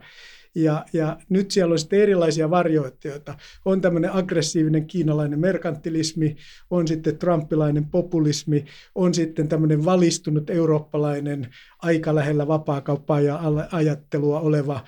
Ja, 0.55 0.85
ja 0.93 1.17
nyt 1.29 1.51
siellä 1.51 1.71
on 1.71 1.79
sitten 1.79 1.99
erilaisia 2.01 2.49
varjoitteita. 2.49 3.37
On 3.65 3.81
tämmöinen 3.81 4.13
aggressiivinen 4.13 4.87
kiinalainen 4.87 5.39
merkantilismi, 5.39 6.35
on 6.69 6.87
sitten 6.87 7.17
trumpilainen 7.17 7.85
populismi, 7.85 8.65
on 8.95 9.13
sitten 9.13 9.47
tämmöinen 9.47 9.85
valistunut 9.85 10.49
eurooppalainen 10.49 11.47
aika 11.81 12.15
lähellä 12.15 12.47
vapaakauppaa 12.47 13.21
ja 13.21 13.39
ajattelua 13.71 14.39
oleva 14.39 14.83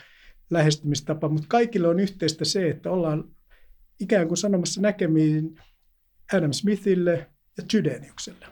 lähestymistapa, 0.50 1.30
mutta 1.30 1.48
kaikille 1.50 1.88
on 1.88 2.00
yhteistä 2.00 2.46
se, 2.46 2.70
että 2.70 2.92
ollaan 2.92 3.24
ikään 4.00 4.28
kuin 4.28 4.38
sanomassa 4.38 4.82
näkemiin 4.82 5.62
Adam 6.34 6.54
Smithille 6.54 7.28
ja 7.58 7.64
Chydeniukselle. 7.64 8.46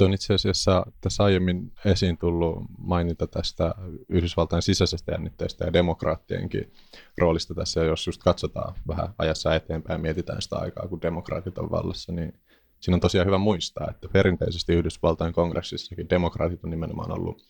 On 0.00 0.14
itse 0.14 0.34
asiassa 0.34 0.86
tässä 1.00 1.24
aiemmin 1.24 1.72
esiin 1.84 2.18
tullut 2.18 2.64
mainita 2.78 3.26
tästä 3.26 3.74
Yhdysvaltain 4.08 4.62
sisäisestä 4.62 5.12
jännitteestä 5.12 5.64
ja 5.64 5.72
demokraattienkin 5.72 6.72
roolista 7.18 7.54
tässä. 7.54 7.80
Ja 7.80 7.86
jos 7.86 8.06
just 8.06 8.22
katsotaan 8.22 8.74
vähän 8.88 9.14
ajassa 9.18 9.54
eteenpäin 9.54 10.00
mietitään 10.00 10.42
sitä 10.42 10.56
aikaa, 10.56 10.88
kun 10.88 11.02
demokraatit 11.02 11.58
on 11.58 11.70
vallassa, 11.70 12.12
niin 12.12 12.40
siinä 12.80 12.94
on 12.96 13.00
tosiaan 13.00 13.26
hyvä 13.26 13.38
muistaa, 13.38 13.86
että 13.90 14.08
perinteisesti 14.08 14.72
Yhdysvaltain 14.72 15.32
kongressissakin 15.32 16.10
demokraatit 16.10 16.64
on 16.64 16.70
nimenomaan 16.70 17.12
ollut 17.12 17.42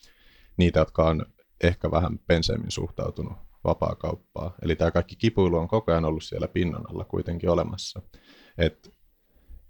niitä, 0.57 0.79
jotka 0.79 1.05
on 1.05 1.27
ehkä 1.63 1.91
vähän 1.91 2.19
penseemmin 2.19 2.71
suhtautunut 2.71 3.39
vapaakauppaa. 3.65 4.55
Eli 4.63 4.77
tämä 4.77 4.91
kaikki 4.91 5.17
kipuilu 5.17 5.57
on 5.57 5.69
koko 5.69 5.93
ajan 5.93 6.05
ollut 6.05 6.25
siellä 6.25 6.49
pinnan 6.49 6.91
alla 6.91 7.05
kuitenkin 7.05 7.51
olemassa. 7.51 8.03
Et 8.59 8.95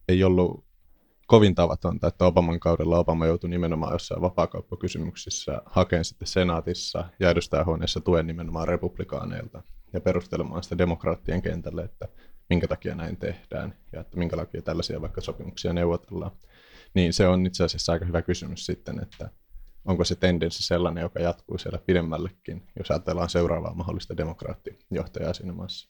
ei 0.09 0.25
ollut 0.25 0.65
kovin 1.27 1.55
tavatonta, 1.55 2.07
että 2.07 2.25
Obaman 2.25 2.61
kaudella 2.61 2.99
Obama 2.99 3.27
joutui 3.27 3.51
nimenomaan 3.51 3.93
jossain 3.93 4.23
vapaakauppakysymyksissä 4.23 5.63
hakemaan 5.67 6.05
sitten 6.05 6.29
senaatissa 6.29 7.05
ja 7.21 7.31
edustajahuoneessa 7.31 8.01
tuen 8.01 8.27
nimenomaan 8.27 8.69
republikaaneilta 8.69 9.63
ja 9.93 10.01
perustelemaan 10.01 10.63
sitä 10.63 10.79
demokraattien 10.79 11.43
kentälle, 11.43 11.83
että 11.83 12.09
minkä 12.49 12.69
takia 12.69 12.95
näin 12.95 13.17
tehdään 13.17 13.75
ja 13.93 14.01
että 14.01 14.17
minkä 14.17 14.37
takia 14.37 14.63
tällaisia 14.63 15.01
vaikka 15.01 15.21
sopimuksia 15.21 15.73
neuvotellaan. 15.73 16.33
Niin 16.95 17.13
se 17.13 17.29
on 17.29 17.47
itse 17.47 17.65
asiassa 17.65 17.93
aika 17.93 18.05
hyvä 18.05 18.23
kysymys 18.23 18.67
sitten, 18.67 19.03
että 19.03 19.31
onko 19.85 20.05
se 20.05 20.15
tendenssi 20.15 20.63
sellainen, 20.63 21.03
joka 21.03 21.21
jatkuu 21.21 21.59
siellä 21.59 21.79
pidemmällekin, 21.87 22.67
jos 22.79 22.91
ajatellaan 22.91 23.29
seuraavaa 23.29 23.75
mahdollista 23.75 24.17
demokraattijohtajaa 24.17 25.33
siinä 25.33 25.53
maassa. 25.53 25.89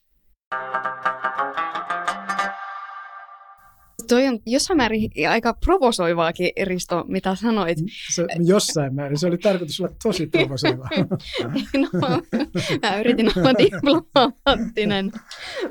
Toi 4.09 4.27
on 4.27 4.39
jossain 4.47 4.77
määrin 4.77 5.11
aika 5.31 5.55
provosoivaakin, 5.55 6.51
Risto, 6.63 7.05
mitä 7.09 7.35
sanoit. 7.35 7.79
Se, 8.15 8.27
jossain 8.45 8.95
määrin. 8.95 9.19
Se 9.19 9.27
oli 9.27 9.38
tarkoitus 9.38 9.81
olla 9.81 9.93
tosi 10.03 10.27
provosoivaa. 10.27 10.88
no, 11.83 11.88
mä 12.83 13.01
yritin 13.01 13.31
olla 13.37 13.53
diplomaattinen. 13.59 15.12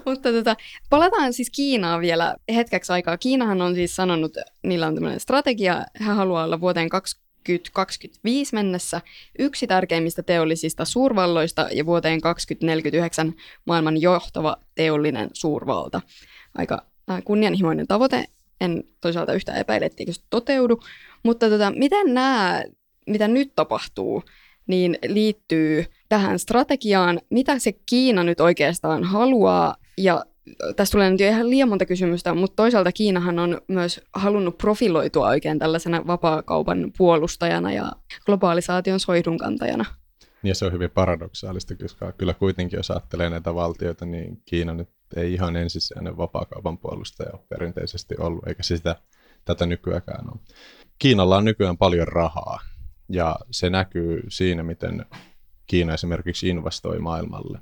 Mutta 0.06 0.32
tota, 0.32 0.56
palataan 0.90 1.34
siis 1.34 1.50
Kiinaan 1.50 2.02
vielä 2.02 2.36
hetkeksi 2.56 2.94
aikaa. 2.94 3.18
Kiinahan 3.18 3.62
on 3.62 3.76
siis 3.76 3.96
sanonut, 3.96 4.34
niillä 4.64 4.88
on 4.88 4.94
tämmöinen 4.96 5.20
strategia, 5.20 5.86
he 6.00 6.06
haluaa 6.06 6.44
olla 6.44 6.62
vuoteen 6.62 6.90
2025 6.90 8.56
mennessä 8.56 9.02
yksi 9.40 9.68
tärkeimmistä 9.68 10.24
teollisista 10.24 10.86
suurvalloista 10.86 11.68
ja 11.72 11.86
vuoteen 11.86 12.22
2049 12.22 13.34
maailman 13.66 14.02
johtava 14.02 14.58
teollinen 14.76 15.30
suurvalta. 15.34 16.02
Aika 16.56 16.91
kunnianhimoinen 17.24 17.88
tavoite, 17.88 18.26
en 18.62 18.84
toisaalta 19.02 19.34
yhtään 19.34 19.58
epäile, 19.58 19.86
etteikö 19.86 20.14
se 20.14 20.22
toteudu, 20.30 20.80
mutta 21.24 21.50
tota, 21.50 21.72
miten 21.76 22.14
nämä, 22.14 22.64
mitä 23.08 23.28
nyt 23.28 23.52
tapahtuu, 23.56 24.24
niin 24.68 24.98
liittyy 25.08 25.86
tähän 26.10 26.40
strategiaan, 26.40 27.20
mitä 27.30 27.60
se 27.60 27.72
Kiina 27.86 28.24
nyt 28.24 28.40
oikeastaan 28.40 29.04
haluaa? 29.04 29.76
Ja 29.98 30.26
tässä 30.76 30.92
tulee 30.92 31.10
nyt 31.10 31.20
jo 31.20 31.28
ihan 31.28 31.50
liian 31.50 31.70
monta 31.70 31.86
kysymystä, 31.86 32.34
mutta 32.34 32.56
toisaalta 32.56 32.92
Kiinahan 32.92 33.40
on 33.40 33.62
myös 33.68 34.02
halunnut 34.14 34.58
profiloitua 34.58 35.28
oikein 35.28 35.60
tällaisena 35.60 36.08
vapaakaupan 36.08 36.92
puolustajana 36.98 37.72
ja 37.72 37.92
globalisaation 38.26 39.00
soihdunkantajana. 39.00 39.86
Ja 40.44 40.56
se 40.56 40.66
on 40.66 40.74
hyvin 40.74 40.92
paradoksaalista, 40.92 41.76
koska 41.76 42.12
kyllä 42.12 42.34
kuitenkin 42.34 42.78
jos 42.78 42.92
ajattelee 42.92 43.30
näitä 43.30 43.56
valtioita, 43.56 44.06
niin 44.06 44.42
Kiina 44.46 44.74
nyt 44.74 44.90
ei 45.16 45.34
ihan 45.34 45.56
ensisijainen 45.56 46.18
vapaakaupan 46.18 46.78
puolustaja 46.78 47.30
ole 47.34 47.46
perinteisesti 47.50 48.16
ollut, 48.20 48.48
eikä 48.48 48.64
se 48.64 48.78
sitä 48.78 48.96
tätä 49.46 49.66
nykyäänkään 49.66 50.30
ole. 50.32 50.40
Kiinalla 51.00 51.38
on 51.38 51.46
nykyään 51.46 51.78
paljon 51.78 52.08
rahaa, 52.08 52.60
ja 53.10 53.36
se 53.52 53.70
näkyy 53.70 54.24
siinä, 54.30 54.64
miten 54.64 55.06
Kiina 55.68 55.94
esimerkiksi 55.94 56.50
investoi 56.50 57.00
maailmalle 57.00 57.60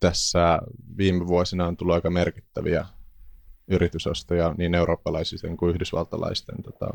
tässä 0.00 0.58
viime 0.96 1.26
vuosina 1.26 1.66
on 1.66 1.76
tullut 1.76 1.94
aika 1.94 2.10
merkittäviä 2.10 2.86
yritysostoja 3.68 4.54
niin 4.58 4.74
eurooppalaisten 4.74 5.56
kuin 5.56 5.74
yhdysvaltalaisten 5.74 6.62
tota, 6.62 6.94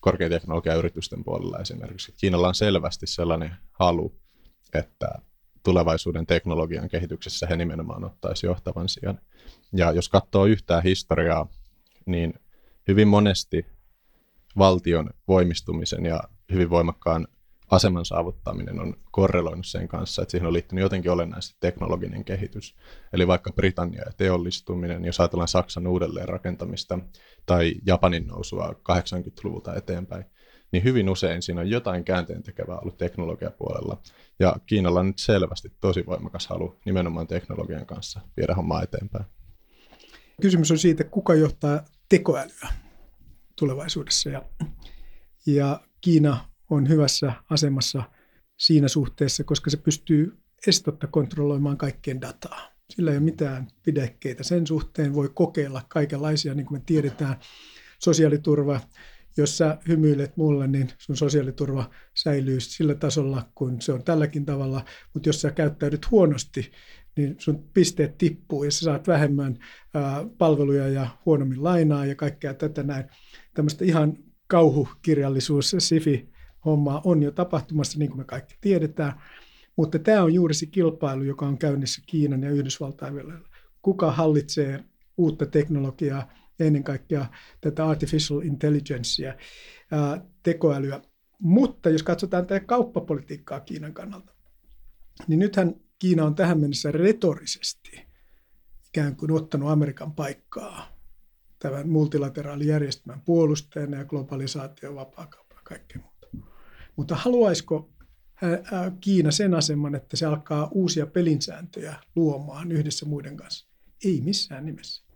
korkeateknologian 0.00 0.78
yritysten 0.78 1.24
puolella 1.24 1.58
esimerkiksi. 1.58 2.14
Kiinalla 2.20 2.48
on 2.48 2.54
selvästi 2.54 3.06
sellainen 3.06 3.56
halu, 3.72 4.20
että 4.74 5.08
tulevaisuuden 5.62 6.26
teknologian 6.26 6.88
kehityksessä 6.88 7.46
he 7.46 7.56
nimenomaan 7.56 8.04
ottaisi 8.04 8.46
johtavan 8.46 8.88
sijan. 8.88 9.18
Ja 9.72 9.92
jos 9.92 10.08
katsoo 10.08 10.46
yhtään 10.46 10.82
historiaa, 10.82 11.48
niin 12.06 12.34
hyvin 12.88 13.08
monesti 13.08 13.66
valtion 14.58 15.10
voimistumisen 15.28 16.06
ja 16.06 16.20
hyvin 16.52 16.70
voimakkaan 16.70 17.26
aseman 17.70 18.04
saavuttaminen 18.04 18.80
on 18.80 18.96
korreloinut 19.10 19.66
sen 19.66 19.88
kanssa, 19.88 20.22
että 20.22 20.30
siihen 20.30 20.46
on 20.46 20.52
liittynyt 20.52 20.82
jotenkin 20.82 21.10
olennaisesti 21.10 21.56
teknologinen 21.60 22.24
kehitys. 22.24 22.76
Eli 23.12 23.26
vaikka 23.26 23.52
Britannia 23.52 24.02
ja 24.06 24.12
teollistuminen, 24.16 25.04
jos 25.04 25.20
ajatellaan 25.20 25.48
Saksan 25.48 25.86
uudelleen 25.86 26.28
rakentamista 26.28 26.98
tai 27.46 27.74
Japanin 27.86 28.26
nousua 28.26 28.68
80-luvulta 28.68 29.74
eteenpäin, 29.74 30.24
niin 30.72 30.84
hyvin 30.84 31.08
usein 31.08 31.42
siinä 31.42 31.60
on 31.60 31.70
jotain 31.70 32.04
käänteen 32.04 32.42
tekevää 32.42 32.78
ollut 32.78 32.98
teknologiapuolella. 32.98 34.02
Ja 34.38 34.56
Kiinalla 34.66 35.00
on 35.00 35.06
nyt 35.06 35.18
selvästi 35.18 35.72
tosi 35.80 36.06
voimakas 36.06 36.46
halu 36.46 36.80
nimenomaan 36.84 37.26
teknologian 37.26 37.86
kanssa 37.86 38.20
viedä 38.36 38.54
hommaa 38.54 38.82
eteenpäin. 38.82 39.24
Kysymys 40.42 40.70
on 40.70 40.78
siitä, 40.78 41.04
kuka 41.04 41.34
johtaa 41.34 41.84
tekoälyä 42.08 42.68
tulevaisuudessa. 43.58 44.30
Ja, 44.30 44.42
ja 45.46 45.80
Kiina 46.00 46.50
on 46.70 46.88
hyvässä 46.88 47.32
asemassa 47.50 48.02
siinä 48.58 48.88
suhteessa, 48.88 49.44
koska 49.44 49.70
se 49.70 49.76
pystyy 49.76 50.38
estotta 50.66 51.06
kontrolloimaan 51.06 51.76
kaikkien 51.76 52.20
dataa. 52.20 52.70
Sillä 52.90 53.10
ei 53.10 53.16
ole 53.16 53.24
mitään 53.24 53.68
pidekkeitä. 53.82 54.42
Sen 54.42 54.66
suhteen 54.66 55.14
voi 55.14 55.30
kokeilla 55.34 55.82
kaikenlaisia, 55.88 56.54
niin 56.54 56.66
kuin 56.66 56.80
me 56.80 56.82
tiedetään, 56.86 57.36
sosiaaliturva, 57.98 58.80
jos 59.40 59.58
sä 59.58 59.78
hymyilet 59.88 60.36
mulle, 60.36 60.66
niin 60.66 60.90
sun 60.98 61.16
sosiaaliturva 61.16 61.90
säilyy 62.14 62.60
sillä 62.60 62.94
tasolla, 62.94 63.50
kun 63.54 63.80
se 63.80 63.92
on 63.92 64.04
tälläkin 64.04 64.44
tavalla. 64.44 64.84
Mutta 65.14 65.28
jos 65.28 65.40
sä 65.40 65.50
käyttäydyt 65.50 66.10
huonosti, 66.10 66.72
niin 67.16 67.34
sun 67.38 67.68
pisteet 67.74 68.18
tippuu 68.18 68.64
ja 68.64 68.70
sä 68.70 68.80
saat 68.80 69.08
vähemmän 69.08 69.58
ää, 69.94 70.24
palveluja 70.38 70.88
ja 70.88 71.08
huonommin 71.26 71.64
lainaa 71.64 72.06
ja 72.06 72.14
kaikkea 72.14 72.54
tätä 72.54 72.82
näin. 72.82 73.04
Tämmöistä 73.54 73.84
ihan 73.84 74.16
kauhukirjallisuus, 74.46 75.76
sifi 75.78 76.28
hommaa 76.64 77.00
on 77.04 77.22
jo 77.22 77.30
tapahtumassa, 77.30 77.98
niin 77.98 78.08
kuin 78.08 78.18
me 78.18 78.24
kaikki 78.24 78.54
tiedetään. 78.60 79.12
Mutta 79.76 79.98
tämä 79.98 80.22
on 80.22 80.34
juuri 80.34 80.54
se 80.54 80.66
kilpailu, 80.66 81.22
joka 81.22 81.46
on 81.46 81.58
käynnissä 81.58 82.02
Kiinan 82.06 82.42
ja 82.42 82.50
Yhdysvaltain 82.50 83.14
välillä. 83.14 83.38
Kuka 83.82 84.12
hallitsee 84.12 84.84
uutta 85.16 85.46
teknologiaa, 85.46 86.32
ennen 86.64 86.84
kaikkea 86.84 87.26
tätä 87.60 87.86
artificial 87.86 88.40
intelligencea, 88.40 89.34
tekoälyä. 90.42 91.02
Mutta 91.38 91.90
jos 91.90 92.02
katsotaan 92.02 92.46
tätä 92.46 92.64
kauppapolitiikkaa 92.66 93.60
Kiinan 93.60 93.94
kannalta, 93.94 94.32
niin 95.28 95.38
nythän 95.38 95.74
Kiina 95.98 96.24
on 96.24 96.34
tähän 96.34 96.60
mennessä 96.60 96.92
retorisesti 96.92 98.06
ikään 98.88 99.16
kuin 99.16 99.30
ottanut 99.30 99.70
Amerikan 99.70 100.12
paikkaa 100.12 101.00
tämän 101.58 101.88
multilateraalijärjestelmän 101.88 103.20
puolustajana 103.20 103.96
ja 103.96 104.04
globalisaatio, 104.04 104.94
vapaakauppa 104.94 105.54
ja 105.54 105.60
kaikkea 105.64 106.00
muuta. 106.02 106.48
Mutta 106.96 107.14
haluaisiko 107.14 107.92
Kiina 109.00 109.30
sen 109.30 109.54
aseman, 109.54 109.94
että 109.94 110.16
se 110.16 110.26
alkaa 110.26 110.68
uusia 110.72 111.06
pelinsääntöjä 111.06 111.94
luomaan 112.16 112.72
yhdessä 112.72 113.06
muiden 113.06 113.36
kanssa? 113.36 113.68
Ei 114.04 114.20
missään 114.20 114.66
nimessä. 114.66 115.09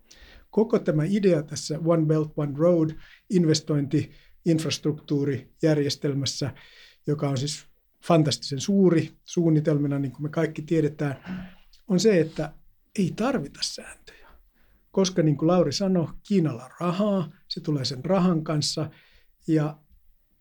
Koko 0.54 0.78
tämä 0.78 1.04
idea 1.04 1.42
tässä 1.42 1.78
One 1.84 2.06
Belt, 2.06 2.32
One 2.36 2.52
Road 2.56 2.90
investointi 3.30 4.10
infrastruktuurijärjestelmässä, 4.44 6.54
joka 7.06 7.28
on 7.28 7.38
siis 7.38 7.66
fantastisen 8.06 8.60
suuri 8.60 9.12
suunnitelmina, 9.24 9.98
niin 9.98 10.12
kuin 10.12 10.22
me 10.22 10.28
kaikki 10.28 10.62
tiedetään, 10.62 11.16
on 11.88 12.00
se, 12.00 12.20
että 12.20 12.52
ei 12.98 13.12
tarvita 13.16 13.60
sääntöjä. 13.62 14.28
Koska 14.90 15.22
niin 15.22 15.36
kuin 15.36 15.46
Lauri 15.46 15.72
sanoi, 15.72 16.08
Kiinalla 16.28 16.64
on 16.64 16.70
rahaa, 16.80 17.32
se 17.48 17.60
tulee 17.60 17.84
sen 17.84 18.04
rahan 18.04 18.44
kanssa 18.44 18.90
ja 19.46 19.78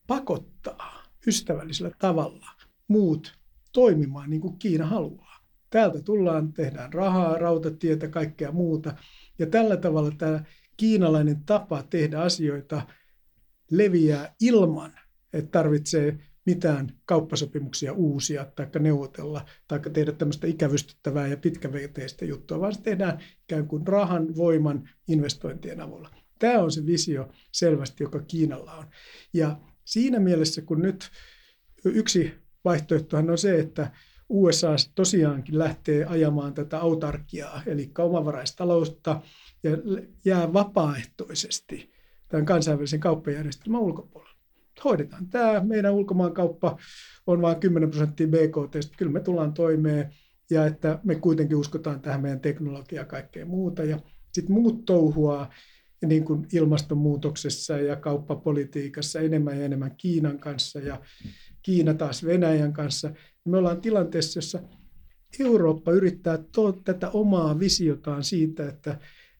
pakottaa 0.07 1.03
ystävällisellä 1.27 1.91
tavalla 1.99 2.47
muut 2.87 3.39
toimimaan 3.71 4.29
niin 4.29 4.41
kuin 4.41 4.59
Kiina 4.59 4.85
haluaa. 4.85 5.39
Täältä 5.69 6.01
tullaan, 6.01 6.53
tehdään 6.53 6.93
rahaa, 6.93 7.37
rautatietä, 7.37 8.07
kaikkea 8.07 8.51
muuta. 8.51 8.95
Ja 9.43 9.49
tällä 9.49 9.77
tavalla 9.77 10.11
tämä 10.17 10.43
kiinalainen 10.77 11.43
tapa 11.45 11.83
tehdä 11.83 12.21
asioita 12.21 12.81
leviää 13.71 14.35
ilman, 14.41 14.91
että 15.33 15.51
tarvitsee 15.51 16.17
mitään 16.45 16.91
kauppasopimuksia 17.05 17.93
uusia 17.93 18.45
tai 18.45 18.67
neuvotella 18.79 19.45
tai 19.67 19.79
tehdä 19.79 20.11
tämmöistä 20.11 20.47
ikävystyttävää 20.47 21.27
ja 21.27 21.37
pitkäveteistä 21.37 22.25
juttua, 22.25 22.59
vaan 22.59 22.73
se 22.73 22.81
tehdään 22.81 23.19
ikään 23.43 23.67
kuin 23.67 23.87
rahan, 23.87 24.35
voiman, 24.35 24.89
investointien 25.07 25.81
avulla. 25.81 26.09
Tämä 26.39 26.59
on 26.59 26.71
se 26.71 26.85
visio 26.85 27.29
selvästi, 27.51 28.03
joka 28.03 28.19
Kiinalla 28.19 28.73
on. 28.73 28.85
Ja 29.33 29.59
siinä 29.85 30.19
mielessä, 30.19 30.61
kun 30.61 30.81
nyt 30.81 31.11
yksi 31.85 32.33
vaihtoehtohan 32.65 33.29
on 33.29 33.37
se, 33.37 33.59
että 33.59 33.91
USA 34.33 34.75
tosiaankin 34.95 35.59
lähtee 35.59 36.05
ajamaan 36.05 36.53
tätä 36.53 36.79
autarkiaa, 36.79 37.61
eli 37.65 37.91
omavaraistaloutta, 37.97 39.21
ja 39.63 39.71
jää 40.25 40.53
vapaaehtoisesti 40.53 41.93
tämän 42.29 42.45
kansainvälisen 42.45 42.99
kauppajärjestelmän 42.99 43.81
ulkopuolelle. 43.81 44.39
Hoidetaan 44.83 45.27
tämä, 45.27 45.59
meidän 45.59 45.93
ulkomaankauppa 45.93 46.77
on 47.27 47.41
vain 47.41 47.59
10 47.59 47.89
prosenttia 47.89 48.27
BKT, 48.27 48.95
kyllä 48.97 49.11
me 49.11 49.19
tullaan 49.19 49.53
toimeen, 49.53 50.13
ja 50.49 50.65
että 50.65 50.99
me 51.03 51.15
kuitenkin 51.15 51.57
uskotaan 51.57 52.01
tähän 52.01 52.21
meidän 52.21 52.39
teknologiaan 52.39 53.03
ja 53.03 53.05
kaikkea 53.05 53.45
muuta. 53.45 53.83
Ja 53.83 53.99
sitten 54.33 54.55
muut 54.55 54.85
touhuaa 54.85 55.49
niin 56.05 56.25
kuin 56.25 56.47
ilmastonmuutoksessa 56.53 57.77
ja 57.77 57.95
kauppapolitiikassa 57.95 59.19
enemmän 59.19 59.57
ja 59.57 59.65
enemmän 59.65 59.95
Kiinan 59.97 60.39
kanssa 60.39 60.79
ja 60.79 61.01
Kiina 61.61 61.93
taas 61.93 62.25
Venäjän 62.25 62.73
kanssa. 62.73 63.11
Me 63.45 63.57
ollaan 63.57 63.81
tilanteessa, 63.81 64.37
jossa 64.37 64.59
Eurooppa 65.39 65.91
yrittää 65.91 66.37
to- 66.37 66.71
tätä 66.71 67.09
omaa 67.09 67.59
visiotaan 67.59 68.23
siitä, 68.23 68.69
että, 68.69 68.91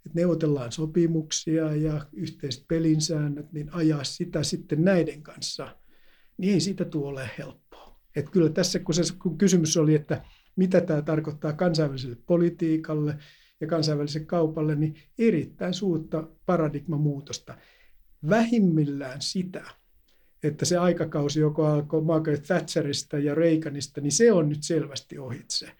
että 0.06 0.12
neuvotellaan 0.14 0.72
sopimuksia 0.72 1.76
ja 1.76 2.06
yhteiset 2.14 2.68
pelinsäännöt, 2.68 3.54
niin 3.54 3.74
ajaa 3.74 4.04
sitä 4.04 4.44
sitten 4.44 4.84
näiden 4.84 5.24
kanssa, 5.24 5.78
niin 6.38 6.54
ei 6.54 6.60
siitä 6.60 6.86
tule 6.86 7.30
helppoa. 7.38 8.00
Että 8.16 8.32
kyllä 8.32 8.50
tässä, 8.50 8.80
kun, 8.80 8.96
se, 8.96 9.04
kun 9.22 9.38
kysymys 9.38 9.78
oli, 9.78 9.96
että 9.96 10.26
mitä 10.56 10.82
tämä 10.82 11.02
tarkoittaa 11.02 11.54
kansainväliselle 11.54 12.18
politiikalle 12.26 13.18
ja 13.62 13.68
kansainväliselle 13.68 14.26
kaupalle, 14.26 14.76
niin 14.76 14.96
erittäin 15.18 15.74
suurta 15.74 16.28
paradigmamuutosta. 16.46 17.58
Vähimmillään 18.30 19.22
sitä, 19.22 19.66
että 20.44 20.66
se 20.66 20.78
aikakausi, 20.78 21.40
joka 21.40 21.74
alkoi 21.74 22.02
Margaret 22.02 22.44
Thatcherista 22.44 23.18
ja 23.18 23.36
Reaganista, 23.36 24.02
niin 24.02 24.12
se 24.12 24.32
on 24.32 24.50
nyt 24.50 24.64
selvästi 24.64 25.20
ohitse. 25.20 25.72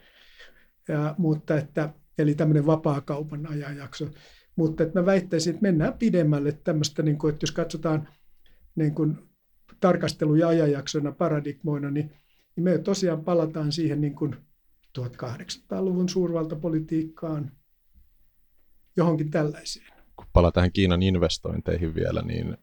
Ja, 0.88 1.16
mutta 1.18 1.58
että, 1.58 1.94
eli 2.18 2.36
tämmöinen 2.36 2.66
vapaa-kaupan 2.66 3.48
ajanjakso. 3.48 4.10
Mutta 4.56 4.84
että 4.84 5.00
mä 5.00 5.06
väittäisin, 5.06 5.54
että 5.54 5.62
mennään 5.62 5.94
pidemmälle 5.94 6.52
tämmöistä, 6.52 7.04
niin 7.04 7.18
kuin, 7.18 7.34
että 7.34 7.44
jos 7.44 7.52
katsotaan 7.52 8.08
niin 8.76 8.96
kuin 8.96 9.18
tarkasteluja 9.80 10.48
ajanjaksona, 10.48 11.12
paradigmoina, 11.12 11.92
niin, 11.92 12.12
niin 12.56 12.64
me 12.64 12.78
tosiaan 12.78 13.24
palataan 13.24 13.72
siihen 13.72 14.02
niin 14.02 14.16
kuin 14.16 14.36
1800-luvun 15.00 16.10
suurvaltapolitiikkaan, 16.10 17.52
johonkin 18.98 19.32
tällaiseen. 19.32 19.94
Kun 20.16 20.26
palataan 20.34 20.72
Kiinan 20.72 21.04
investointeihin 21.04 21.96
vielä, 21.96 22.22
niin 22.22 22.58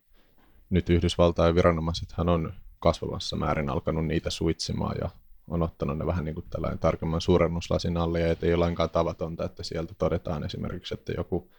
nyt 0.70 0.90
Yhdysvaltain 0.90 1.54
viranomaisethan 1.54 2.28
on 2.28 2.52
kasvavassa 2.78 3.36
määrin 3.36 3.70
alkanut 3.70 4.06
niitä 4.06 4.30
suitsimaan 4.30 4.96
ja 5.00 5.10
on 5.48 5.62
ottanut 5.62 5.98
ne 5.98 6.06
vähän 6.06 6.24
niin 6.24 6.34
kuin 6.34 6.46
tällainen 6.50 6.78
tarkemman 6.78 7.20
suurennuslasin 7.20 7.96
alle, 7.96 8.20
ja 8.20 8.26
ei 8.42 8.54
ole 8.54 8.56
lainkaan 8.56 8.90
tavatonta, 8.90 9.44
että 9.44 9.62
sieltä 9.62 9.94
todetaan 9.94 10.44
esimerkiksi, 10.44 10.94
että 10.94 11.12
joku 11.16 11.50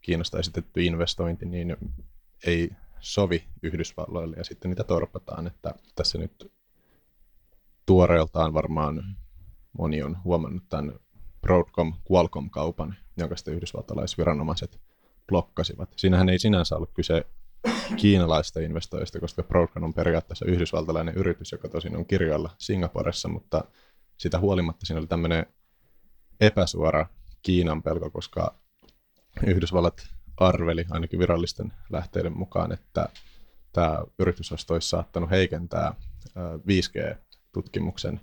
Kiinasta 0.00 0.38
esitetty 0.38 0.84
investointi 0.84 1.46
niin 1.46 1.76
ei 2.46 2.70
sovi 3.00 3.44
Yhdysvalloille, 3.62 4.36
ja 4.36 4.44
sitten 4.44 4.68
niitä 4.70 4.84
torpataan, 4.84 5.46
että 5.46 5.74
tässä 5.94 6.18
nyt 6.18 6.52
tuoreeltaan 7.86 8.54
varmaan 8.54 9.16
moni 9.78 10.02
on 10.02 10.16
huomannut 10.24 10.62
tämän 10.68 10.92
Broadcom-Qualcomm-kaupan, 11.46 12.94
jonka 13.16 13.36
sitten 13.36 13.54
yhdysvaltalaisviranomaiset 13.54 14.80
blokkasivat. 15.28 15.92
Siinähän 15.96 16.28
ei 16.28 16.38
sinänsä 16.38 16.76
ollut 16.76 16.90
kyse 16.94 17.26
kiinalaista 17.96 18.60
investoijista, 18.60 19.20
koska 19.20 19.42
Broadcom 19.42 19.82
on 19.82 19.94
periaatteessa 19.94 20.44
yhdysvaltalainen 20.44 21.14
yritys, 21.14 21.52
joka 21.52 21.68
tosin 21.68 21.96
on 21.96 22.06
kirjoilla 22.06 22.50
Singaporessa, 22.58 23.28
mutta 23.28 23.64
sitä 24.16 24.38
huolimatta 24.38 24.86
siinä 24.86 24.98
oli 24.98 25.06
tämmöinen 25.06 25.46
epäsuora 26.40 27.06
Kiinan 27.42 27.82
pelko, 27.82 28.10
koska 28.10 28.54
Yhdysvallat 29.46 30.08
arveli 30.36 30.84
ainakin 30.90 31.18
virallisten 31.18 31.72
lähteiden 31.90 32.38
mukaan, 32.38 32.72
että 32.72 33.08
tämä 33.72 33.98
yritys 34.18 34.52
olisi 34.52 34.88
saattanut 34.88 35.30
heikentää 35.30 35.94
5G-tutkimuksen 36.38 38.20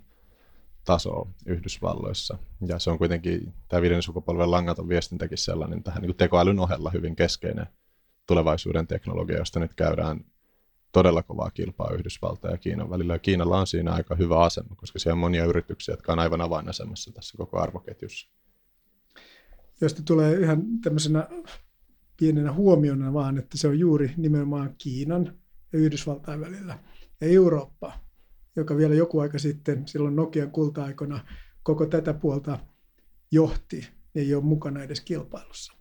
tasoa 0.84 1.28
Yhdysvalloissa. 1.46 2.38
Ja 2.66 2.78
se 2.78 2.90
on 2.90 2.98
kuitenkin, 2.98 3.54
tämä 3.68 3.82
viiden 3.82 4.02
sukupolven 4.02 4.50
langaton 4.50 4.88
viestintäkin 4.88 5.38
sellainen 5.38 5.82
tähän 5.82 6.02
niin 6.02 6.16
tekoälyn 6.16 6.60
ohella 6.60 6.90
hyvin 6.90 7.16
keskeinen 7.16 7.66
tulevaisuuden 8.28 8.86
teknologia, 8.86 9.38
josta 9.38 9.60
nyt 9.60 9.74
käydään 9.74 10.24
todella 10.92 11.22
kovaa 11.22 11.50
kilpaa 11.50 11.92
Yhdysvaltain 11.94 12.52
ja 12.52 12.58
Kiinan 12.58 12.90
välillä. 12.90 13.12
Ja 13.12 13.18
Kiinalla 13.18 13.60
on 13.60 13.66
siinä 13.66 13.92
aika 13.92 14.14
hyvä 14.14 14.40
asema, 14.40 14.74
koska 14.76 14.98
siellä 14.98 15.14
on 15.14 15.18
monia 15.18 15.44
yrityksiä, 15.44 15.92
jotka 15.92 16.12
on 16.12 16.18
aivan 16.18 16.40
avainasemassa 16.40 17.12
tässä 17.12 17.38
koko 17.38 17.58
arvoketjussa. 17.58 18.28
Josta 19.80 20.02
tulee 20.02 20.40
ihan 20.40 20.62
tämmöisenä 20.82 21.28
pienenä 22.16 22.52
huomiona 22.52 23.12
vaan, 23.12 23.38
että 23.38 23.58
se 23.58 23.68
on 23.68 23.78
juuri 23.78 24.14
nimenomaan 24.16 24.74
Kiinan 24.78 25.38
ja 25.72 25.78
Yhdysvaltain 25.78 26.40
välillä. 26.40 26.78
Ja 27.20 27.26
Eurooppa, 27.26 27.92
joka 28.56 28.76
vielä 28.76 28.94
joku 28.94 29.20
aika 29.20 29.38
sitten, 29.38 29.88
silloin 29.88 30.16
Nokian 30.16 30.50
kulta-aikana, 30.50 31.20
koko 31.62 31.86
tätä 31.86 32.14
puolta 32.14 32.58
johti, 33.30 33.88
ei 34.14 34.34
ole 34.34 34.44
mukana 34.44 34.82
edes 34.82 35.00
kilpailussa. 35.00 35.77